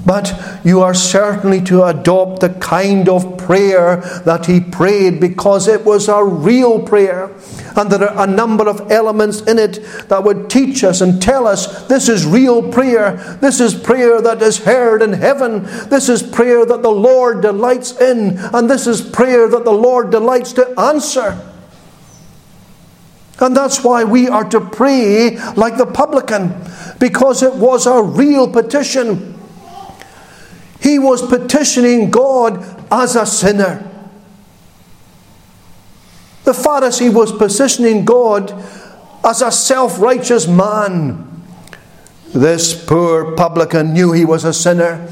But 0.07 0.61
you 0.65 0.83
are 0.83 0.95
certainly 0.95 1.61
to 1.63 1.83
adopt 1.83 2.41
the 2.41 2.51
kind 2.51 3.09
of 3.09 3.36
prayer 3.47 3.97
that 4.25 4.47
he 4.47 4.61
prayed 4.61 5.21
because 5.21 5.69
it 5.69 5.85
was 5.85 6.09
a 6.09 6.23
real 6.23 6.83
prayer. 6.83 7.31
And 7.77 7.91
there 7.91 8.11
are 8.11 8.25
a 8.25 8.31
number 8.31 8.69
of 8.69 8.91
elements 8.91 9.41
in 9.43 9.59
it 9.59 9.81
that 10.09 10.25
would 10.25 10.51
teach 10.51 10.83
us 10.83 11.01
and 11.01 11.23
tell 11.23 11.47
us 11.47 11.87
this 11.87 12.09
is 12.09 12.27
real 12.27 12.73
prayer. 12.73 13.39
This 13.41 13.61
is 13.61 13.75
prayer 13.75 14.21
that 14.21 14.43
is 14.43 14.59
heard 14.59 15.01
in 15.01 15.13
heaven. 15.13 15.63
This 15.89 16.09
is 16.09 16.23
prayer 16.23 16.67
that 16.67 16.83
the 16.83 16.91
Lord 16.91 17.43
delights 17.43 17.99
in. 18.01 18.39
And 18.39 18.69
this 18.69 18.87
is 18.87 19.01
prayer 19.01 19.49
that 19.49 19.65
the 19.65 19.73
Lord 19.73 20.11
delights 20.11 20.53
to 20.55 20.79
answer. 20.79 21.41
And 23.39 23.55
that's 23.55 23.85
why 23.85 24.05
we 24.05 24.29
are 24.29 24.49
to 24.49 24.61
pray 24.61 25.39
like 25.55 25.77
the 25.77 25.87
publican, 25.87 26.55
because 26.99 27.43
it 27.43 27.55
was 27.55 27.87
a 27.87 28.03
real 28.03 28.51
petition. 28.51 29.36
He 30.87 31.01
was 31.01 31.21
petitioning 31.21 32.13
God 32.13 32.65
as 32.93 33.17
a 33.17 33.27
sinner. 33.27 33.91
The 36.45 36.53
Pharisee 36.53 37.13
was 37.13 37.33
positioning 37.33 38.05
God 38.05 38.53
as 39.25 39.43
a 39.43 39.51
self 39.51 39.99
righteous 39.99 40.47
man. 40.47 41.43
This 42.33 42.73
poor 42.87 43.35
publican 43.35 43.95
knew 43.95 44.13
he 44.13 44.25
was 44.25 44.45
a 44.45 44.53
sinner. 44.53 45.09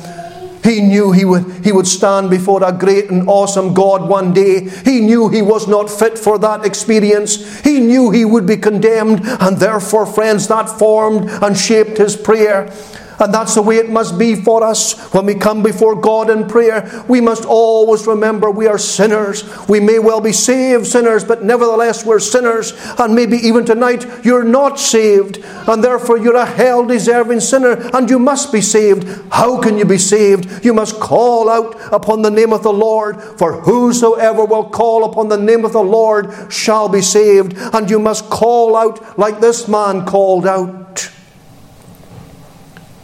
He 0.63 0.81
knew 0.81 1.11
he 1.11 1.25
would, 1.25 1.65
he 1.65 1.73
would 1.73 1.89
stand 1.89 2.31
before 2.31 2.63
a 2.63 2.71
great 2.71 3.11
and 3.11 3.29
awesome 3.29 3.75
God 3.75 4.09
one 4.09 4.33
day. 4.33 4.69
He 4.85 5.01
knew 5.01 5.29
he 5.29 5.43
was 5.43 5.67
not 5.67 5.91
fit 5.91 6.17
for 6.21 6.39
that 6.39 6.65
experience. 6.65 7.63
He 7.63 7.81
knew 7.81 8.13
he 8.13 8.25
would 8.25 8.47
be 8.47 8.59
condemned, 8.59 9.23
and 9.25 9.57
therefore, 9.57 10.07
friends, 10.07 10.47
that 10.47 10.71
formed 10.71 11.29
and 11.43 11.59
shaped 11.59 11.99
his 11.99 12.15
prayer. 12.17 12.73
And 13.19 13.33
that's 13.33 13.55
the 13.55 13.63
way 13.63 13.77
it 13.77 13.91
must 13.91 14.19
be 14.19 14.35
for 14.35 14.63
us 14.63 14.99
when 15.13 15.27
we 15.27 15.35
come 15.35 15.63
before 15.63 16.01
God 16.01 16.31
in 16.31 16.47
prayer. 16.47 17.05
We 17.09 17.21
must 17.21 17.45
always 17.45 18.07
remember 18.07 18.51
we 18.51 18.67
are 18.67 18.79
sinners. 18.79 19.45
We 19.69 19.81
may 19.81 19.99
well 19.99 20.21
be 20.21 20.33
saved 20.33 20.87
sinners, 20.87 21.25
but 21.25 21.43
nevertheless 21.43 22.05
we're 22.05 22.21
sinners. 22.21 22.73
And 22.99 23.15
maybe 23.15 23.37
even 23.39 23.65
tonight 23.65 24.07
you're 24.25 24.45
not 24.45 24.79
saved, 24.79 25.39
and 25.69 25.83
therefore 25.83 26.19
you're 26.19 26.37
a 26.37 26.47
hell 26.47 26.85
deserving 26.85 27.41
sinner, 27.41 27.73
and 27.95 28.09
you 28.09 28.19
must 28.19 28.53
be 28.53 28.61
saved. 28.61 29.07
How 29.31 29.61
can 29.61 29.79
you 29.79 29.85
be 29.85 29.99
saved? 29.99 30.65
You 30.65 30.75
must 30.75 31.01
call 31.01 31.49
out 31.49 31.77
upon 31.93 32.23
the 32.23 32.31
name 32.31 32.53
of 32.53 32.63
the 32.63 32.73
Lord, 32.73 33.21
for 33.39 33.61
whosoever 33.61 34.45
will 34.45 34.69
call 34.71 35.05
upon 35.05 35.29
the 35.29 35.37
name 35.37 35.65
of 35.65 35.73
the 35.73 35.83
Lord 35.83 36.53
shall 36.53 36.89
be 36.89 37.03
saved. 37.03 37.55
And 37.57 37.89
you 37.89 37.99
must 37.99 38.31
call 38.31 38.77
out 38.77 39.19
like 39.19 39.41
this 39.41 39.69
man 39.69 40.05
called 40.07 40.47
out 40.47 41.11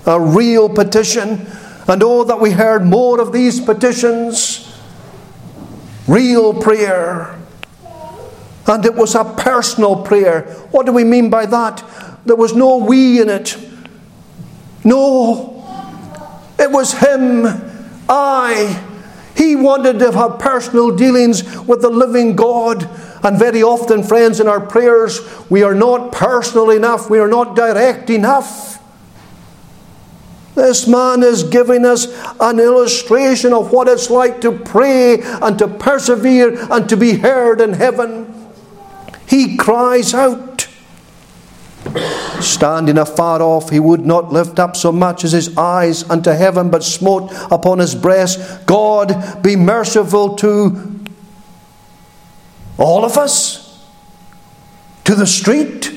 a 0.06 0.20
real 0.20 0.68
petition. 0.68 1.46
And 1.88 2.02
oh, 2.02 2.24
that 2.24 2.40
we 2.40 2.52
heard 2.52 2.84
more 2.84 3.20
of 3.20 3.32
these 3.32 3.60
petitions. 3.60 4.72
Real 6.06 6.54
prayer. 6.54 7.38
And 8.66 8.84
it 8.84 8.94
was 8.94 9.14
a 9.14 9.24
personal 9.24 10.02
prayer. 10.02 10.42
What 10.70 10.86
do 10.86 10.92
we 10.92 11.04
mean 11.04 11.30
by 11.30 11.46
that? 11.46 11.84
There 12.24 12.36
was 12.36 12.54
no 12.54 12.76
we 12.78 13.20
in 13.20 13.28
it. 13.28 13.56
No. 14.84 15.50
It 16.58 16.70
was 16.70 16.92
him, 16.92 17.46
I. 18.08 18.86
He 19.34 19.56
wanted 19.56 19.98
to 20.00 20.12
have 20.12 20.38
personal 20.38 20.94
dealings 20.94 21.42
with 21.66 21.80
the 21.80 21.88
living 21.88 22.36
God. 22.36 22.88
And 23.22 23.38
very 23.38 23.62
often, 23.62 24.02
friends, 24.02 24.40
in 24.40 24.48
our 24.48 24.60
prayers, 24.60 25.20
we 25.50 25.62
are 25.62 25.74
not 25.74 26.12
personal 26.12 26.70
enough, 26.70 27.08
we 27.08 27.18
are 27.18 27.28
not 27.28 27.56
direct 27.56 28.10
enough. 28.10 28.79
This 30.54 30.86
man 30.86 31.22
is 31.22 31.44
giving 31.44 31.84
us 31.84 32.06
an 32.40 32.58
illustration 32.58 33.52
of 33.52 33.72
what 33.72 33.88
it's 33.88 34.10
like 34.10 34.40
to 34.40 34.52
pray 34.52 35.20
and 35.20 35.58
to 35.58 35.68
persevere 35.68 36.58
and 36.72 36.88
to 36.88 36.96
be 36.96 37.14
heard 37.14 37.60
in 37.60 37.72
heaven. 37.72 38.50
He 39.26 39.56
cries 39.56 40.12
out. 40.12 40.66
Standing 42.40 42.98
afar 42.98 43.40
off, 43.42 43.70
he 43.70 43.80
would 43.80 44.04
not 44.04 44.32
lift 44.32 44.58
up 44.58 44.76
so 44.76 44.92
much 44.92 45.24
as 45.24 45.32
his 45.32 45.56
eyes 45.56 46.08
unto 46.10 46.30
heaven, 46.30 46.70
but 46.70 46.82
smote 46.82 47.30
upon 47.50 47.78
his 47.78 47.94
breast, 47.94 48.66
God, 48.66 49.42
be 49.42 49.56
merciful 49.56 50.36
to 50.36 51.00
all 52.80 53.04
of 53.04 53.18
us? 53.18 53.84
To 55.04 55.14
the 55.14 55.26
street? 55.26 55.92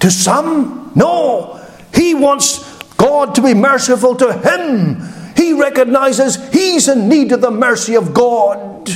To 0.00 0.10
some? 0.10 0.92
No. 0.94 1.60
He 1.94 2.14
wants 2.14 2.73
God 3.04 3.34
to 3.34 3.42
be 3.42 3.52
merciful 3.52 4.16
to 4.16 4.32
him. 4.32 5.02
He 5.36 5.52
recognizes 5.52 6.36
he's 6.52 6.88
in 6.88 7.06
need 7.06 7.32
of 7.32 7.42
the 7.42 7.50
mercy 7.50 7.94
of 7.96 8.14
God. 8.14 8.88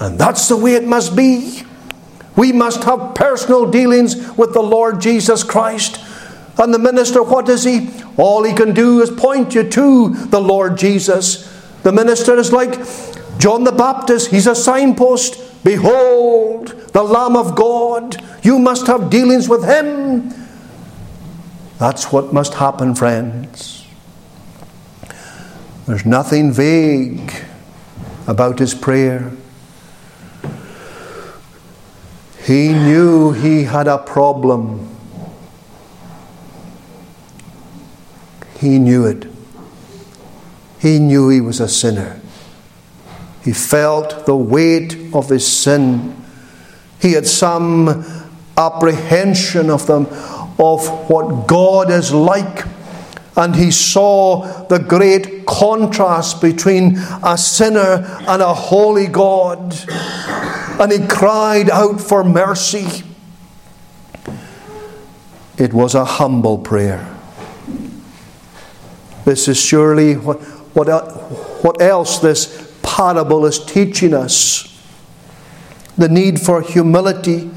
And 0.00 0.18
that's 0.18 0.48
the 0.48 0.56
way 0.56 0.72
it 0.72 0.84
must 0.84 1.14
be. 1.14 1.64
We 2.34 2.52
must 2.52 2.84
have 2.84 3.14
personal 3.14 3.70
dealings 3.70 4.32
with 4.38 4.54
the 4.54 4.62
Lord 4.62 5.02
Jesus 5.02 5.44
Christ. 5.44 6.00
And 6.58 6.72
the 6.72 6.78
minister, 6.78 7.22
what 7.22 7.48
is 7.50 7.64
he? 7.64 7.90
All 8.16 8.42
he 8.42 8.54
can 8.54 8.72
do 8.72 9.02
is 9.02 9.10
point 9.10 9.54
you 9.54 9.68
to 9.68 10.14
the 10.14 10.40
Lord 10.40 10.78
Jesus. 10.78 11.44
The 11.82 11.92
minister 11.92 12.36
is 12.36 12.52
like 12.52 12.78
John 13.38 13.64
the 13.64 13.72
Baptist, 13.72 14.30
he's 14.30 14.46
a 14.46 14.54
signpost. 14.54 15.42
Behold, 15.62 16.68
the 16.92 17.02
Lamb 17.02 17.36
of 17.36 17.54
God. 17.54 18.16
You 18.42 18.58
must 18.58 18.86
have 18.86 19.10
dealings 19.10 19.46
with 19.46 19.64
him. 19.64 20.45
That's 21.78 22.10
what 22.10 22.32
must 22.32 22.54
happen, 22.54 22.94
friends. 22.94 23.86
There's 25.86 26.06
nothing 26.06 26.52
vague 26.52 27.32
about 28.26 28.58
his 28.58 28.74
prayer. 28.74 29.32
He 32.44 32.72
knew 32.72 33.32
he 33.32 33.64
had 33.64 33.88
a 33.88 33.98
problem. 33.98 34.88
He 38.58 38.78
knew 38.78 39.04
it. 39.04 39.26
He 40.78 40.98
knew 40.98 41.28
he 41.28 41.40
was 41.40 41.60
a 41.60 41.68
sinner. 41.68 42.20
He 43.44 43.52
felt 43.52 44.26
the 44.26 44.36
weight 44.36 44.96
of 45.14 45.28
his 45.28 45.46
sin. 45.46 46.16
He 47.00 47.12
had 47.12 47.26
some 47.26 48.04
apprehension 48.56 49.70
of 49.70 49.86
them 49.86 50.06
of 50.58 51.10
what 51.10 51.46
God 51.46 51.90
is 51.90 52.12
like. 52.12 52.66
And 53.36 53.54
he 53.54 53.70
saw 53.70 54.66
the 54.68 54.78
great 54.78 55.44
contrast 55.44 56.40
between 56.40 56.96
a 57.22 57.36
sinner 57.36 58.04
and 58.26 58.40
a 58.40 58.54
holy 58.54 59.06
God. 59.06 59.76
And 60.80 60.90
he 60.90 61.06
cried 61.06 61.68
out 61.68 62.00
for 62.00 62.24
mercy. 62.24 63.04
It 65.58 65.74
was 65.74 65.94
a 65.94 66.04
humble 66.04 66.58
prayer. 66.58 67.14
This 69.24 69.48
is 69.48 69.60
surely 69.60 70.14
what, 70.14 70.40
what, 70.74 70.86
what 71.64 71.82
else 71.82 72.20
this 72.20 72.72
parable 72.82 73.44
is 73.44 73.58
teaching 73.58 74.14
us 74.14 74.72
the 75.98 76.08
need 76.08 76.40
for 76.40 76.62
humility. 76.62 77.50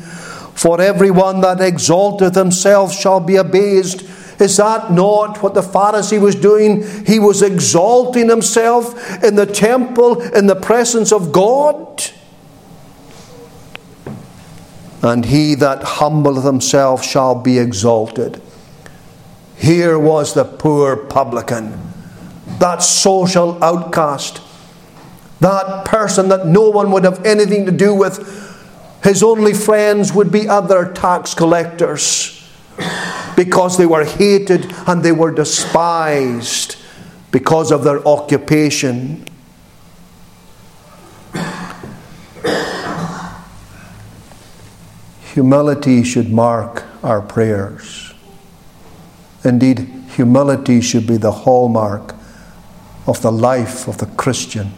For 0.60 0.82
everyone 0.82 1.40
that 1.40 1.62
exalteth 1.62 2.36
himself 2.36 2.94
shall 2.94 3.22
be 3.22 3.38
abased. 3.38 4.02
Is 4.42 4.58
that 4.58 4.92
not 4.92 5.42
what 5.42 5.54
the 5.54 5.62
Pharisee 5.62 6.20
was 6.20 6.36
doing? 6.36 6.84
He 7.06 7.18
was 7.18 7.42
exalting 7.42 8.28
himself 8.28 9.24
in 9.24 9.36
the 9.36 9.46
temple 9.46 10.22
in 10.22 10.48
the 10.48 10.58
presence 10.58 11.14
of 11.14 11.32
God. 11.32 12.04
And 15.02 15.24
he 15.24 15.56
that 15.56 15.82
humbleth 15.82 16.44
himself 16.44 17.06
shall 17.06 17.36
be 17.36 17.58
exalted. 17.58 18.42
Here 19.56 19.98
was 19.98 20.34
the 20.34 20.44
poor 20.44 20.98
publican, 20.98 21.80
that 22.60 22.84
social 22.84 23.64
outcast, 23.64 24.42
that 25.40 25.86
person 25.86 26.28
that 26.28 26.48
no 26.48 26.70
one 26.70 26.92
would 26.92 27.06
have 27.06 27.26
anything 27.26 27.66
to 27.66 27.72
do 27.72 27.96
with. 27.96 28.49
His 29.04 29.24
only 29.24 29.54
friends 29.54 30.14
would 30.14 30.32
be 30.32 30.48
other 30.48 30.92
tax 30.92 31.34
collectors 31.34 32.36
because 33.36 33.78
they 33.78 33.86
were 33.86 34.04
hated 34.04 34.74
and 34.86 35.02
they 35.02 35.14
were 35.14 35.32
despised 35.32 36.76
because 37.32 37.72
of 37.72 37.84
their 37.84 38.06
occupation. 38.06 39.26
Humility 45.34 46.04
should 46.04 46.30
mark 46.32 46.84
our 47.02 47.22
prayers. 47.22 48.14
Indeed, 49.46 49.80
humility 50.16 50.82
should 50.82 51.08
be 51.08 51.16
the 51.16 51.32
hallmark 51.32 52.14
of 53.08 53.22
the 53.22 53.32
life 53.32 53.88
of 53.88 54.00
the 54.00 54.06
Christian, 54.06 54.74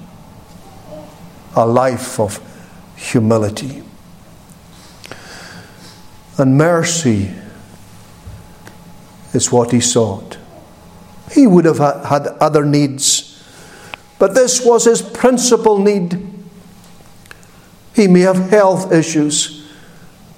a 1.56 1.66
life 1.66 2.20
of 2.20 2.40
humility. 2.96 3.82
And 6.42 6.58
mercy 6.58 7.30
is 9.32 9.52
what 9.52 9.72
he 9.72 9.80
sought. 9.80 10.40
He 11.32 11.46
would 11.46 11.66
have 11.66 11.78
had 11.78 12.26
other 12.40 12.66
needs, 12.66 13.46
but 14.18 14.34
this 14.34 14.66
was 14.66 14.86
his 14.86 15.04
principal 15.04 15.78
need. 15.78 16.20
He 17.94 18.08
may 18.08 18.22
have 18.22 18.50
health 18.50 18.92
issues. 18.92 19.72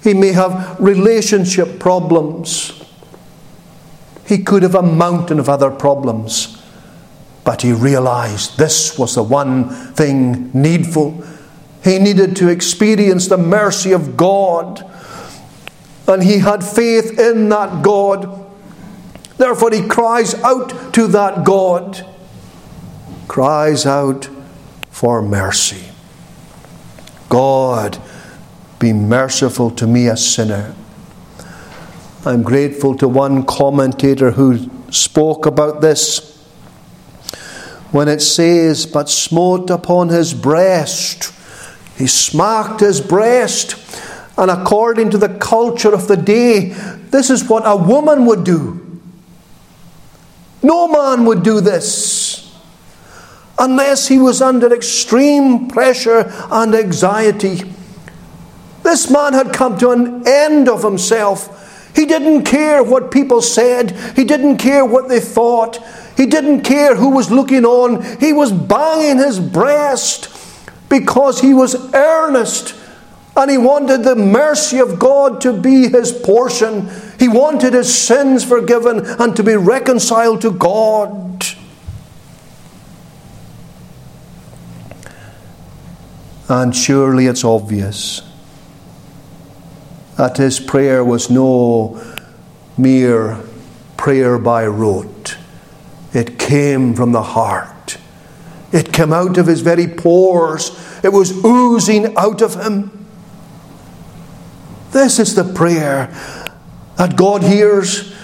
He 0.02 0.12
may 0.12 0.32
have 0.32 0.76
relationship 0.78 1.80
problems. 1.80 2.84
He 4.26 4.42
could 4.42 4.62
have 4.62 4.74
a 4.74 4.82
mountain 4.82 5.38
of 5.38 5.48
other 5.48 5.70
problems. 5.70 6.62
But 7.44 7.62
he 7.62 7.72
realized 7.72 8.58
this 8.58 8.98
was 8.98 9.14
the 9.14 9.22
one 9.22 9.70
thing 9.94 10.50
needful. 10.52 11.24
He 11.82 11.98
needed 11.98 12.36
to 12.36 12.48
experience 12.48 13.28
the 13.28 13.38
mercy 13.38 13.92
of 13.92 14.18
God. 14.18 14.90
And 16.06 16.22
he 16.22 16.38
had 16.38 16.62
faith 16.62 17.18
in 17.18 17.48
that 17.48 17.82
God. 17.82 18.44
Therefore, 19.36 19.70
he 19.72 19.86
cries 19.86 20.34
out 20.42 20.94
to 20.94 21.06
that 21.08 21.44
God, 21.44 22.06
cries 23.26 23.86
out 23.86 24.28
for 24.90 25.22
mercy. 25.22 25.88
God, 27.28 28.00
be 28.78 28.92
merciful 28.92 29.70
to 29.72 29.86
me, 29.86 30.06
a 30.06 30.16
sinner. 30.16 30.74
I'm 32.24 32.42
grateful 32.42 32.96
to 32.98 33.08
one 33.08 33.44
commentator 33.44 34.30
who 34.30 34.70
spoke 34.90 35.46
about 35.46 35.80
this 35.80 36.34
when 37.90 38.08
it 38.08 38.20
says, 38.20 38.86
But 38.86 39.10
smote 39.10 39.68
upon 39.68 40.08
his 40.08 40.32
breast. 40.32 41.32
He 41.96 42.06
smacked 42.06 42.80
his 42.80 43.00
breast. 43.00 43.76
And 44.36 44.50
according 44.50 45.10
to 45.10 45.18
the 45.18 45.28
culture 45.28 45.92
of 45.94 46.08
the 46.08 46.16
day, 46.16 46.70
this 47.10 47.30
is 47.30 47.48
what 47.48 47.62
a 47.64 47.76
woman 47.76 48.26
would 48.26 48.44
do. 48.44 48.80
No 50.62 50.88
man 50.88 51.24
would 51.26 51.42
do 51.42 51.60
this 51.60 52.58
unless 53.58 54.08
he 54.08 54.18
was 54.18 54.42
under 54.42 54.74
extreme 54.74 55.68
pressure 55.68 56.32
and 56.50 56.74
anxiety. 56.74 57.62
This 58.82 59.10
man 59.10 59.34
had 59.34 59.52
come 59.52 59.78
to 59.78 59.90
an 59.90 60.26
end 60.26 60.68
of 60.68 60.82
himself. 60.82 61.94
He 61.94 62.06
didn't 62.06 62.42
care 62.44 62.82
what 62.82 63.12
people 63.12 63.40
said, 63.40 63.92
he 64.16 64.24
didn't 64.24 64.56
care 64.56 64.84
what 64.84 65.08
they 65.08 65.20
thought, 65.20 65.78
he 66.16 66.26
didn't 66.26 66.62
care 66.62 66.96
who 66.96 67.10
was 67.10 67.30
looking 67.30 67.64
on. 67.64 68.02
He 68.18 68.32
was 68.32 68.52
banging 68.52 69.18
his 69.18 69.38
breast 69.38 70.28
because 70.88 71.40
he 71.40 71.54
was 71.54 71.92
earnest 71.94 72.74
and 73.36 73.50
he 73.50 73.58
wanted 73.58 74.04
the 74.04 74.14
mercy 74.14 74.78
of 74.78 74.98
God 74.98 75.40
to 75.40 75.52
be 75.52 75.88
his 75.88 76.12
portion. 76.12 76.88
He 77.18 77.28
wanted 77.28 77.72
his 77.72 77.96
sins 77.96 78.44
forgiven 78.44 79.04
and 79.04 79.34
to 79.36 79.42
be 79.42 79.56
reconciled 79.56 80.40
to 80.42 80.52
God. 80.52 81.44
And 86.48 86.76
surely 86.76 87.26
it's 87.26 87.42
obvious 87.42 88.22
that 90.16 90.36
his 90.36 90.60
prayer 90.60 91.04
was 91.04 91.28
no 91.30 92.00
mere 92.76 93.40
prayer 93.96 94.38
by 94.38 94.66
rote. 94.66 95.36
It 96.12 96.38
came 96.38 96.94
from 96.94 97.12
the 97.12 97.22
heart. 97.22 97.98
It 98.72 98.92
came 98.92 99.12
out 99.12 99.38
of 99.38 99.46
his 99.46 99.62
very 99.62 99.88
pores. 99.88 100.70
It 101.02 101.12
was 101.12 101.44
oozing 101.44 102.16
out 102.16 102.42
of 102.42 102.54
him. 102.62 103.03
This 104.94 105.18
is 105.18 105.34
the 105.34 105.42
prayer 105.42 106.06
that 106.98 107.16
God 107.16 107.42
hears. 107.42 108.14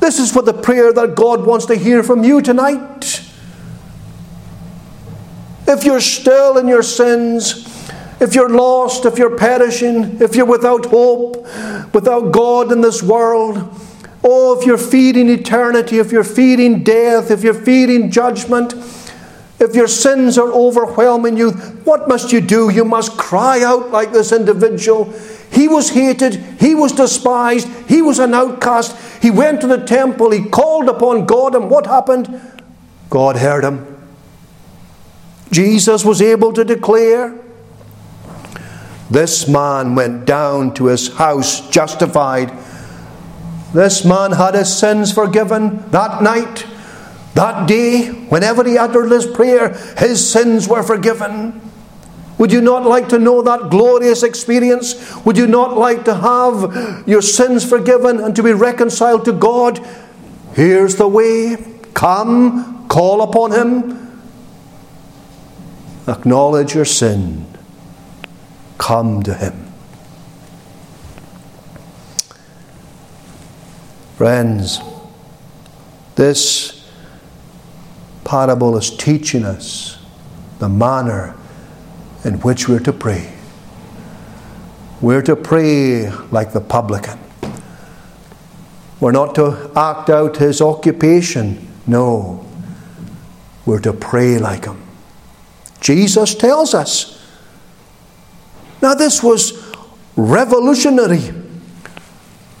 This 0.00 0.18
is 0.18 0.34
what 0.34 0.44
the 0.44 0.52
prayer 0.52 0.92
that 0.92 1.14
God 1.14 1.46
wants 1.46 1.64
to 1.64 1.76
hear 1.76 2.02
from 2.02 2.22
you 2.22 2.42
tonight. 2.42 3.22
If 5.66 5.84
you're 5.84 6.02
still 6.02 6.58
in 6.58 6.68
your 6.68 6.82
sins, 6.82 7.66
if 8.20 8.34
you're 8.34 8.50
lost, 8.50 9.06
if 9.06 9.16
you're 9.16 9.38
perishing, 9.38 10.20
if 10.20 10.36
you're 10.36 10.44
without 10.44 10.84
hope, 10.84 11.38
without 11.94 12.32
God 12.32 12.70
in 12.70 12.82
this 12.82 13.02
world, 13.02 13.56
oh, 14.22 14.60
if 14.60 14.66
you're 14.66 14.76
feeding 14.76 15.30
eternity, 15.30 16.00
if 16.00 16.12
you're 16.12 16.22
feeding 16.22 16.82
death, 16.82 17.30
if 17.30 17.42
you're 17.42 17.54
feeding 17.54 18.10
judgment, 18.10 18.74
if 19.58 19.74
your 19.74 19.88
sins 19.88 20.36
are 20.36 20.52
overwhelming 20.52 21.38
you, 21.38 21.52
what 21.52 22.08
must 22.08 22.30
you 22.30 22.42
do? 22.42 22.68
You 22.68 22.84
must 22.84 23.16
cry 23.16 23.62
out 23.62 23.90
like 23.90 24.12
this 24.12 24.32
individual. 24.32 25.14
He 25.54 25.68
was 25.68 25.90
hated, 25.90 26.34
he 26.58 26.74
was 26.74 26.92
despised, 26.92 27.68
he 27.88 28.02
was 28.02 28.18
an 28.18 28.34
outcast. 28.34 29.22
He 29.22 29.30
went 29.30 29.60
to 29.60 29.66
the 29.66 29.84
temple, 29.84 30.32
he 30.32 30.48
called 30.48 30.88
upon 30.88 31.26
God, 31.26 31.54
and 31.54 31.70
what 31.70 31.86
happened? 31.86 32.40
God 33.08 33.36
heard 33.36 33.62
him. 33.64 33.86
Jesus 35.52 36.04
was 36.04 36.20
able 36.20 36.52
to 36.52 36.64
declare, 36.64 37.38
this 39.10 39.46
man 39.46 39.94
went 39.94 40.24
down 40.24 40.74
to 40.74 40.86
his 40.86 41.14
house 41.14 41.68
justified. 41.68 42.52
This 43.72 44.04
man 44.04 44.32
had 44.32 44.54
his 44.54 44.76
sins 44.76 45.12
forgiven 45.12 45.88
that 45.90 46.22
night, 46.22 46.66
that 47.34 47.68
day, 47.68 48.08
whenever 48.08 48.64
he 48.64 48.78
uttered 48.78 49.08
this 49.08 49.26
prayer, 49.30 49.70
his 49.98 50.28
sins 50.28 50.68
were 50.68 50.82
forgiven. 50.82 51.60
Would 52.38 52.52
you 52.52 52.60
not 52.60 52.84
like 52.84 53.08
to 53.10 53.18
know 53.18 53.42
that 53.42 53.70
glorious 53.70 54.22
experience? 54.22 55.14
Would 55.24 55.36
you 55.36 55.46
not 55.46 55.76
like 55.76 56.04
to 56.06 56.14
have 56.14 57.06
your 57.06 57.22
sins 57.22 57.68
forgiven 57.68 58.20
and 58.20 58.34
to 58.34 58.42
be 58.42 58.52
reconciled 58.52 59.24
to 59.26 59.32
God? 59.32 59.78
Here's 60.54 60.96
the 60.96 61.08
way. 61.08 61.56
Come, 61.94 62.88
call 62.88 63.22
upon 63.22 63.52
Him, 63.52 64.20
acknowledge 66.08 66.74
your 66.74 66.84
sin 66.84 67.54
come 68.78 69.22
to 69.22 69.32
him. 69.32 69.72
Friends, 74.16 74.78
this 76.14 76.86
parable 78.24 78.76
is 78.76 78.94
teaching 78.96 79.44
us 79.44 79.98
the 80.58 80.68
manner 80.68 81.34
in 82.24 82.40
which 82.40 82.68
we're 82.68 82.80
to 82.80 82.92
pray. 82.92 83.32
We're 85.00 85.22
to 85.22 85.36
pray 85.36 86.10
like 86.30 86.52
the 86.52 86.60
publican. 86.60 87.18
We're 89.00 89.12
not 89.12 89.34
to 89.34 89.70
act 89.76 90.08
out 90.08 90.38
his 90.38 90.60
occupation. 90.60 91.68
No. 91.86 92.46
we're 93.66 93.80
to 93.80 93.92
pray 93.92 94.38
like 94.38 94.64
him. 94.64 94.82
Jesus 95.80 96.34
tells 96.34 96.74
us. 96.74 97.22
Now, 98.80 98.94
this 98.94 99.22
was 99.22 99.74
revolutionary. 100.16 101.32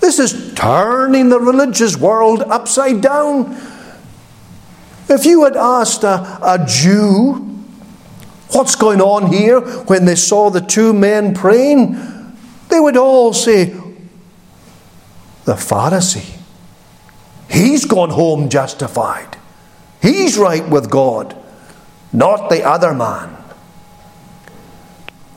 This 0.00 0.18
is 0.18 0.52
turning 0.54 1.30
the 1.30 1.40
religious 1.40 1.96
world 1.96 2.42
upside 2.42 3.00
down. 3.00 3.56
If 5.08 5.24
you 5.24 5.44
had 5.44 5.56
asked 5.56 6.04
a, 6.04 6.38
a 6.42 6.64
Jew 6.66 7.53
what's 8.50 8.76
going 8.76 9.00
on 9.00 9.32
here 9.32 9.60
when 9.60 10.04
they 10.04 10.14
saw 10.14 10.50
the 10.50 10.60
two 10.60 10.92
men 10.92 11.34
praying, 11.34 11.92
they 12.68 12.80
would 12.80 12.96
all 12.96 13.32
say, 13.32 13.66
The 15.44 15.54
Pharisee. 15.54 16.38
He's 17.48 17.84
gone 17.84 18.10
home 18.10 18.48
justified. 18.48 19.36
He's 20.02 20.36
right 20.36 20.68
with 20.68 20.90
God, 20.90 21.36
not 22.12 22.50
the 22.50 22.64
other 22.64 22.92
man. 22.94 23.36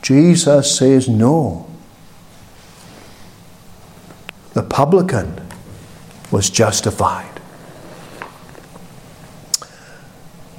Jesus 0.01 0.77
says, 0.77 1.07
No. 1.07 1.67
The 4.53 4.63
publican 4.63 5.47
was 6.31 6.49
justified. 6.49 7.39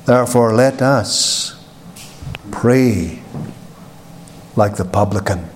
Therefore, 0.04 0.54
let 0.54 0.80
us 0.80 1.57
pray 2.50 3.22
like 4.56 4.76
the 4.76 4.84
publican. 4.84 5.48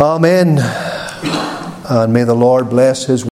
Amen. 0.00 0.58
And 1.86 2.12
may 2.12 2.24
the 2.24 2.34
Lord 2.34 2.70
bless 2.70 3.04
his 3.04 3.22